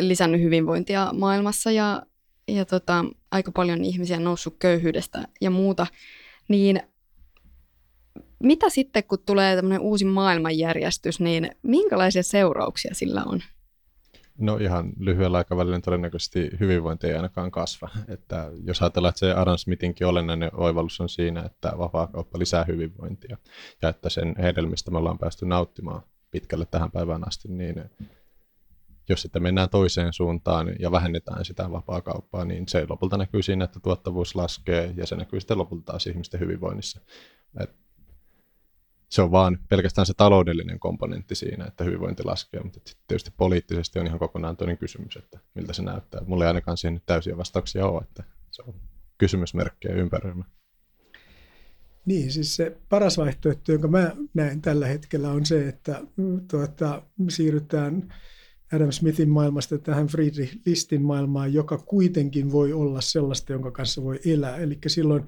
lisännyt 0.00 0.40
hyvinvointia 0.40 1.10
maailmassa 1.12 1.70
ja, 1.70 2.02
ja 2.48 2.64
tota, 2.64 3.04
aika 3.30 3.52
paljon 3.52 3.84
ihmisiä 3.84 4.20
noussut 4.20 4.56
köyhyydestä 4.58 5.28
ja 5.40 5.50
muuta, 5.50 5.86
niin 6.48 6.80
mitä 8.42 8.70
sitten, 8.70 9.04
kun 9.04 9.18
tulee 9.26 9.56
tämmöinen 9.56 9.80
uusi 9.80 10.04
maailmanjärjestys, 10.04 11.20
niin 11.20 11.50
minkälaisia 11.62 12.22
seurauksia 12.22 12.94
sillä 12.94 13.22
on? 13.26 13.42
No 14.38 14.56
ihan 14.56 14.92
lyhyellä 14.98 15.38
aikavälillä 15.38 15.80
todennäköisesti 15.80 16.50
hyvinvointi 16.60 17.06
ei 17.06 17.14
ainakaan 17.14 17.50
kasva. 17.50 17.88
Että 18.08 18.50
jos 18.64 18.82
ajatellaan, 18.82 19.10
että 19.10 19.18
se 19.18 19.32
Adam 19.32 19.58
Smithinkin 19.58 20.06
olennainen 20.06 20.50
oivallus 20.54 21.00
on 21.00 21.08
siinä, 21.08 21.42
että 21.42 21.72
vapaakauppa 21.78 22.38
lisää 22.38 22.64
hyvinvointia 22.64 23.36
ja 23.82 23.88
että 23.88 24.10
sen 24.10 24.34
hedelmistä 24.38 24.90
me 24.90 24.98
ollaan 24.98 25.18
päästy 25.18 25.46
nauttimaan 25.46 26.02
pitkälle 26.30 26.66
tähän 26.70 26.90
päivään 26.90 27.28
asti, 27.28 27.48
niin 27.48 27.84
jos 29.08 29.22
sitten 29.22 29.42
mennään 29.42 29.70
toiseen 29.70 30.12
suuntaan 30.12 30.72
ja 30.78 30.92
vähennetään 30.92 31.44
sitä 31.44 31.70
vapaa-kauppaa, 31.70 32.44
niin 32.44 32.68
se 32.68 32.86
lopulta 32.88 33.16
näkyy 33.16 33.42
siinä, 33.42 33.64
että 33.64 33.80
tuottavuus 33.80 34.34
laskee 34.34 34.94
ja 34.96 35.06
se 35.06 35.16
näkyy 35.16 35.40
sitten 35.40 35.58
lopulta 35.58 35.84
taas 35.84 36.06
ihmisten 36.06 36.40
hyvinvoinnissa. 36.40 37.00
Et 37.60 37.83
se 39.14 39.22
on 39.22 39.30
vaan 39.30 39.58
pelkästään 39.68 40.06
se 40.06 40.14
taloudellinen 40.16 40.78
komponentti 40.78 41.34
siinä, 41.34 41.64
että 41.64 41.84
hyvinvointi 41.84 42.24
laskee, 42.24 42.62
mutta 42.62 42.80
tietysti 43.08 43.30
poliittisesti 43.36 43.98
on 43.98 44.06
ihan 44.06 44.18
kokonaan 44.18 44.56
toinen 44.56 44.78
kysymys, 44.78 45.16
että 45.16 45.38
miltä 45.54 45.72
se 45.72 45.82
näyttää. 45.82 46.20
Mulla 46.26 46.44
ei 46.44 46.48
ainakaan 46.48 46.76
siihen 46.76 47.02
täysiä 47.06 47.36
vastauksia 47.36 47.86
ole, 47.86 48.02
että 48.02 48.24
se 48.50 48.62
on 48.66 48.74
kysymysmerkkejä 49.18 49.94
ympärillä. 49.94 50.44
Niin, 52.06 52.32
siis 52.32 52.56
se 52.56 52.76
paras 52.88 53.18
vaihtoehto, 53.18 53.72
jonka 53.72 53.88
mä 53.88 54.10
näen 54.34 54.62
tällä 54.62 54.86
hetkellä 54.86 55.30
on 55.30 55.46
se, 55.46 55.68
että 55.68 56.02
tuota, 56.50 57.02
siirrytään 57.28 58.14
Adam 58.72 58.92
Smithin 58.92 59.30
maailmasta 59.30 59.78
tähän 59.78 60.06
Friedrich 60.06 60.56
Listin 60.66 61.02
maailmaan, 61.02 61.54
joka 61.54 61.78
kuitenkin 61.78 62.52
voi 62.52 62.72
olla 62.72 63.00
sellaista, 63.00 63.52
jonka 63.52 63.70
kanssa 63.70 64.02
voi 64.02 64.20
elää. 64.26 64.56
Eli 64.56 64.78
silloin 64.86 65.24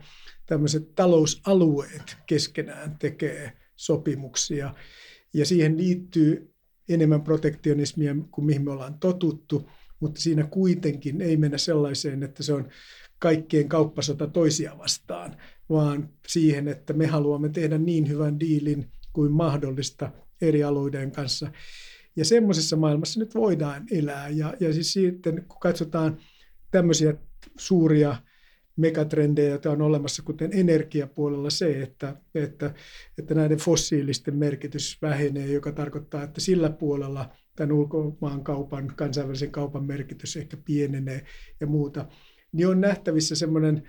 tämmöiset 0.47 0.95
talousalueet 0.95 2.17
keskenään 2.27 2.97
tekee 2.99 3.66
sopimuksia 3.77 4.74
ja 5.35 5.47
siihen 5.47 5.77
liittyy 5.77 6.55
enemmän 6.89 7.22
protektionismia 7.22 8.16
kuin 8.31 8.45
mihin 8.45 8.64
me 8.64 8.70
ollaan 8.70 8.99
totuttu, 8.99 9.70
mutta 10.01 10.20
siinä 10.20 10.45
kuitenkin 10.45 11.20
ei 11.20 11.37
mennä 11.37 11.59
sellaiseen, 11.59 12.22
että 12.22 12.43
se 12.43 12.53
on 12.53 12.68
kaikkien 13.18 13.68
kauppasota 13.68 14.27
toisia 14.27 14.79
vastaan, 14.79 15.37
vaan 15.68 16.09
siihen, 16.27 16.68
että 16.68 16.93
me 16.93 17.07
haluamme 17.07 17.49
tehdä 17.49 17.79
niin 17.79 18.09
hyvän 18.09 18.41
diilin 18.41 18.91
kuin 19.12 19.33
mahdollista 19.33 20.12
eri 20.41 20.64
alueiden 20.64 21.12
kanssa. 21.12 21.53
Ja 22.16 22.24
semmoisessa 22.24 22.77
maailmassa 22.77 23.20
nyt 23.20 23.35
voidaan 23.35 23.87
elää. 23.91 24.29
Ja, 24.29 24.55
ja 24.61 24.72
siis 24.72 24.93
sitten 24.93 25.45
kun 25.49 25.61
katsotaan 25.61 26.18
tämmöisiä 26.70 27.14
suuria 27.57 28.16
megatrendejä, 28.77 29.51
joita 29.51 29.70
on 29.70 29.83
olemassa, 29.83 30.22
kuten 30.22 30.51
energiapuolella 30.53 31.51
se, 31.51 31.83
että, 31.83 32.16
että, 32.35 32.74
että 33.18 33.35
näiden 33.35 33.59
fossiilisten 33.59 34.37
merkitys 34.37 34.99
vähenee, 35.03 35.53
joka 35.53 35.72
tarkoittaa, 35.72 36.22
että 36.22 36.41
sillä 36.41 36.70
puolella 36.70 37.31
tämän 37.57 37.72
ulkomaan 37.72 38.45
kaupan, 38.45 38.93
kansainvälisen 38.97 39.51
kaupan 39.51 39.85
merkitys 39.85 40.37
ehkä 40.37 40.57
pienenee 40.57 41.24
ja 41.61 41.66
muuta, 41.66 42.07
niin 42.53 42.68
on 42.68 42.81
nähtävissä 42.81 43.35
semmoinen 43.35 43.83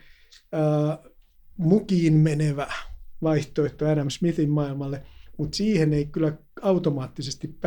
ää, 0.52 0.98
mukiin 1.58 2.14
menevä 2.14 2.68
vaihtoehto 3.22 3.90
Adam 3.90 4.10
Smithin 4.10 4.50
maailmalle, 4.50 5.04
mutta 5.38 5.58
siihen 5.58 5.94
ei 5.94 6.06
kyllä 6.06 6.34
automaattisesti 6.62 7.58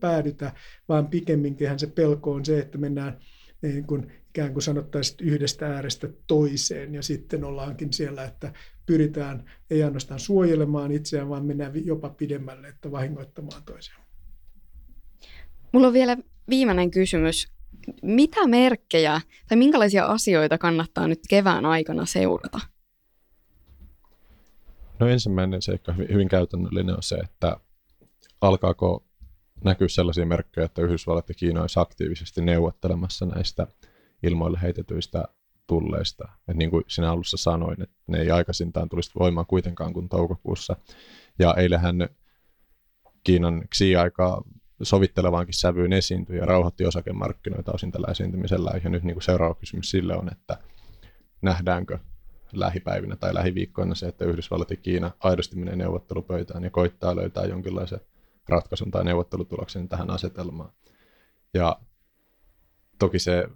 päädytä, 0.00 0.52
vaan 0.88 1.08
pikemminkin 1.08 1.78
se 1.78 1.86
pelko 1.86 2.32
on 2.32 2.44
se, 2.44 2.58
että 2.58 2.78
mennään 2.78 3.18
niin 3.62 3.86
kuin 3.86 4.12
ikään 4.38 4.52
kuin 4.52 4.62
sanottaisiin 4.62 5.28
yhdestä 5.28 5.66
äärestä 5.66 6.08
toiseen 6.26 6.94
ja 6.94 7.02
sitten 7.02 7.44
ollaankin 7.44 7.92
siellä, 7.92 8.24
että 8.24 8.52
pyritään 8.86 9.50
ei 9.70 9.82
ainoastaan 9.82 10.20
suojelemaan 10.20 10.92
itseään, 10.92 11.28
vaan 11.28 11.44
mennään 11.44 11.86
jopa 11.86 12.08
pidemmälle, 12.08 12.68
että 12.68 12.90
vahingoittamaan 12.90 13.62
toisiaan. 13.62 14.02
Mulla 15.72 15.86
on 15.86 15.92
vielä 15.92 16.16
viimeinen 16.48 16.90
kysymys. 16.90 17.48
Mitä 18.02 18.46
merkkejä 18.46 19.20
tai 19.48 19.58
minkälaisia 19.58 20.06
asioita 20.06 20.58
kannattaa 20.58 21.08
nyt 21.08 21.20
kevään 21.28 21.66
aikana 21.66 22.06
seurata? 22.06 22.60
No 25.00 25.08
ensimmäinen 25.08 25.62
seikka 25.62 25.92
hyvin 25.92 26.28
käytännöllinen 26.28 26.96
on 26.96 27.02
se, 27.02 27.16
että 27.16 27.56
alkaako 28.40 29.04
näkyy 29.64 29.88
sellaisia 29.88 30.26
merkkejä, 30.26 30.64
että 30.64 30.82
Yhdysvallat 30.82 31.28
ja 31.28 31.34
Kiina 31.34 31.60
olisi 31.60 31.80
aktiivisesti 31.80 32.40
neuvottelemassa 32.40 33.26
näistä 33.26 33.66
ilmoille 34.22 34.58
heitetyistä 34.62 35.24
tulleista. 35.66 36.28
Et 36.48 36.56
niin 36.56 36.70
kuin 36.70 36.84
sinä 36.88 37.10
alussa 37.10 37.36
sanoin, 37.36 37.82
että 37.82 37.96
ne 38.06 38.20
ei 38.20 38.30
aikaisintaan 38.30 38.88
tulisi 38.88 39.10
voimaan 39.18 39.46
kuitenkaan 39.46 39.92
kuin 39.92 40.08
toukokuussa. 40.08 40.76
Ja 41.38 41.54
eilähän 41.54 42.08
Kiinan 43.24 43.64
Xi-aika 43.74 44.42
sovittelevaankin 44.82 45.54
sävyyn 45.54 45.92
esiintyi 45.92 46.36
ja 46.36 46.46
rauhoitti 46.46 46.86
osakemarkkinoita 46.86 47.72
osin 47.72 47.92
tällä 47.92 48.06
esiintymisellä. 48.10 48.70
Ja 48.84 48.90
nyt 48.90 49.02
niin 49.02 49.14
kuin 49.14 49.22
seuraava 49.22 49.54
kysymys 49.54 49.90
sille 49.90 50.16
on, 50.16 50.32
että 50.32 50.58
nähdäänkö 51.42 51.98
lähipäivinä 52.52 53.16
tai 53.16 53.34
lähiviikkoina 53.34 53.94
se, 53.94 54.06
että 54.08 54.24
Yhdysvallat 54.24 54.70
ja 54.70 54.76
Kiina 54.76 55.10
aidosti 55.20 55.56
menee 55.56 55.76
neuvottelupöytään 55.76 56.64
ja 56.64 56.70
koittaa 56.70 57.16
löytää 57.16 57.44
jonkinlaisen 57.44 58.00
ratkaisun 58.48 58.90
tai 58.90 59.04
neuvottelutuloksen 59.04 59.88
tähän 59.88 60.10
asetelmaan. 60.10 60.72
Ja 61.54 61.80
toki 62.98 63.18
se 63.18 63.48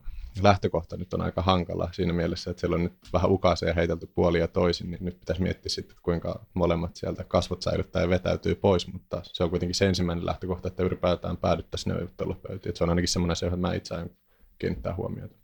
lähtökohta 0.43 0.97
nyt 0.97 1.15
on 1.15 1.21
aika 1.21 1.43
hankala 1.43 1.89
siinä 1.93 2.13
mielessä, 2.13 2.51
että 2.51 2.61
siellä 2.61 2.75
on 2.75 2.83
nyt 2.83 2.93
vähän 3.13 3.31
ukaaseja 3.31 3.75
heitelty 3.75 4.07
puoli 4.07 4.39
ja 4.39 4.49
toisin, 4.49 4.91
niin 4.91 5.05
nyt 5.05 5.21
pitäisi 5.21 5.43
miettiä 5.43 5.71
sitten, 5.71 5.97
kuinka 6.03 6.47
molemmat 6.55 6.97
sieltä 6.97 7.25
kasvot 7.25 7.63
säilyttää 7.63 8.03
ja 8.03 8.09
vetäytyy 8.09 8.55
pois, 8.55 8.93
mutta 8.93 9.21
se 9.25 9.45
on 9.45 9.51
kuitenkin 9.51 9.75
se 9.75 9.87
ensimmäinen 9.87 10.27
lähtökohta, 10.27 10.69
että 10.69 10.83
ylipäätään 10.83 11.37
päädyttäisiin 11.37 11.95
neuvottelupöytiin. 11.95 12.77
Se 12.77 12.85
on 12.85 12.91
ainakin 12.91 13.09
semmoinen 13.09 13.33
asia, 13.33 13.47
johon 13.47 13.61
mä 13.61 13.75
itse 13.75 13.95
aion 13.95 14.11
kiinnittää 14.59 14.95
huomiota. 14.95 15.37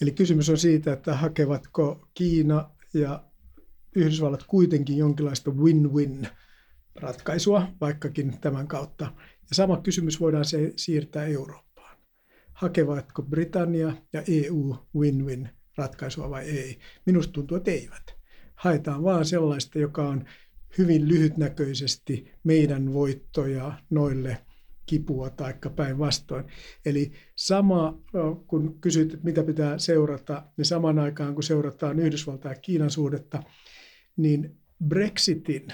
Eli 0.00 0.10
kysymys 0.10 0.50
on 0.50 0.58
siitä, 0.58 0.92
että 0.92 1.14
hakevatko 1.14 2.08
Kiina 2.14 2.70
ja 2.94 3.24
Yhdysvallat 3.96 4.42
kuitenkin 4.42 4.96
jonkinlaista 4.96 5.50
win-win 5.50 6.28
ratkaisua, 6.94 7.68
vaikkakin 7.80 8.40
tämän 8.40 8.68
kautta. 8.68 9.04
Ja 9.24 9.54
sama 9.54 9.76
kysymys 9.76 10.20
voidaan 10.20 10.44
se 10.44 10.72
siirtää 10.76 11.24
Eurooppaan. 11.24 11.69
Hakevatko 12.60 13.22
Britannia 13.22 13.92
ja 14.12 14.22
EU 14.28 14.76
win-win 14.96 15.48
ratkaisua 15.76 16.30
vai 16.30 16.44
ei? 16.44 16.78
Minusta 17.06 17.32
tuntuu, 17.32 17.56
että 17.56 17.70
eivät. 17.70 18.14
Haetaan 18.54 19.02
vaan 19.02 19.24
sellaista, 19.24 19.78
joka 19.78 20.08
on 20.08 20.24
hyvin 20.78 21.08
lyhytnäköisesti 21.08 22.32
meidän 22.44 22.92
voittoja 22.92 23.72
noille 23.90 24.38
kipua 24.86 25.30
tai 25.30 25.54
päinvastoin. 25.76 26.44
Eli 26.86 27.12
sama, 27.36 28.02
kun 28.46 28.80
kysyt, 28.80 29.14
että 29.14 29.24
mitä 29.24 29.42
pitää 29.42 29.78
seurata, 29.78 30.42
niin 30.56 30.64
saman 30.64 30.98
aikaan 30.98 31.34
kun 31.34 31.42
seurataan 31.42 31.98
Yhdysvaltain 31.98 32.54
ja 32.54 32.60
Kiinan 32.60 32.90
suhdetta, 32.90 33.42
niin 34.16 34.58
Brexitin 34.88 35.68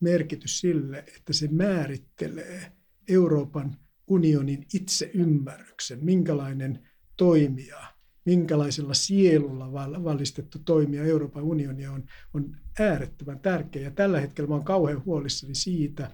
merkitys 0.00 0.60
sille, 0.60 0.98
että 1.16 1.32
se 1.32 1.48
määrittelee 1.48 2.72
Euroopan 3.08 3.76
unionin 4.06 4.66
itseymmärryksen, 4.74 6.04
minkälainen 6.04 6.88
toimija, 7.16 7.96
minkälaisella 8.24 8.94
sielulla 8.94 9.72
valistettu 10.04 10.58
toimija 10.58 11.04
Euroopan 11.04 11.42
unioni 11.42 11.86
on, 11.86 12.04
on 12.34 12.56
äärettömän 12.78 13.40
tärkeä. 13.40 13.82
Ja 13.82 13.90
tällä 13.90 14.20
hetkellä 14.20 14.54
olen 14.54 14.64
kauhean 14.64 15.04
huolissani 15.04 15.54
siitä, 15.54 16.10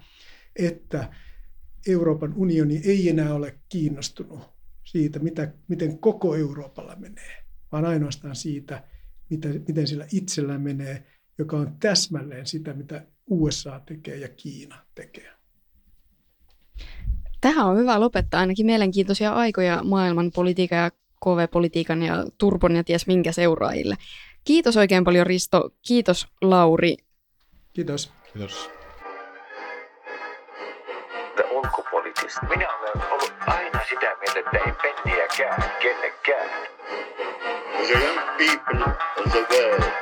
että 0.57 1.13
Euroopan 1.87 2.35
unioni 2.35 2.83
ei 2.85 3.09
enää 3.09 3.35
ole 3.35 3.59
kiinnostunut 3.69 4.41
siitä, 4.85 5.19
mitä, 5.19 5.53
miten 5.69 5.99
koko 5.99 6.37
Euroopalla 6.37 6.97
menee, 6.97 7.45
vaan 7.73 7.85
ainoastaan 7.85 8.37
siitä, 8.37 8.85
mitä, 9.31 9.49
miten 9.69 9.87
sillä 9.87 10.07
itsellä 10.13 10.59
menee, 10.59 11.07
joka 11.39 11.57
on 11.57 11.77
täsmälleen 11.81 12.47
sitä, 12.47 12.75
mitä 12.75 13.07
USA 13.27 13.81
tekee 13.81 14.17
ja 14.17 14.29
Kiina 14.29 14.87
tekee. 14.95 15.42
Tähän 17.43 17.67
on 17.67 17.79
hyvä 17.79 18.01
lopettaa 18.01 18.41
ainakin 18.41 18.67
mielenkiintoisia 18.67 19.33
aikoja 19.33 19.81
maailman 19.85 20.31
politiikan 20.35 20.79
ja 20.79 20.91
KV-politiikan 21.25 22.03
ja 22.03 22.25
turbon 22.39 22.77
ja 22.77 22.85
ties 22.85 23.07
minkä 23.07 23.33
seuraajille. 23.33 23.97
Kiitos 24.45 24.77
oikein 24.77 25.05
paljon 25.05 25.27
Risto, 25.27 25.71
kiitos 25.87 26.27
Lauri. 26.43 26.97
Kiitos. 27.73 28.13
Kiitos. 28.33 28.71
ulkopoliittista. 31.51 32.47
Minä 32.49 32.69
olen 32.79 33.11
ollut 33.11 33.33
aina 33.47 33.81
sitä 33.89 34.17
mieltä, 34.21 34.41
että 34.41 34.59
ei 34.67 34.73
penniäkään 34.83 35.65
kenellekään. 35.83 36.51
The 37.87 37.95
young 37.95 38.21
people 38.39 38.93
of 39.19 39.33
the 39.33 39.47
world 39.51 39.93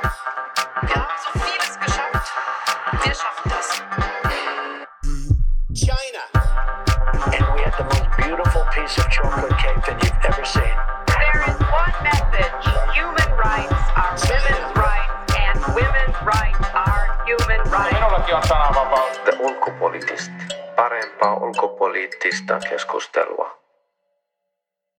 piece 8.71 8.97
of 8.97 9.09
chocolate 9.09 9.57
cake 9.57 9.83
that 9.85 9.97
you've 10.03 10.25
ever 10.25 10.45
seen. 10.45 10.75
There 11.11 11.43
is 11.49 11.57
one 11.59 11.95
message. 12.07 12.65
Human 12.95 13.29
rights 13.35 13.73
are 13.99 14.15
women's 14.31 14.71
rights, 14.75 15.33
and 15.35 15.59
women's 15.75 16.17
rights 16.23 16.67
are 16.73 17.03
human 17.27 17.61
rights. 17.71 17.95
Minullakin 17.95 18.35
on 18.35 18.43
sananvapaus. 18.43 19.19
Ulkopoliittista. 19.39 20.31
Parempaa 20.75 21.35
ulkopoliittista 21.35 22.59
keskustelua. 22.69 23.60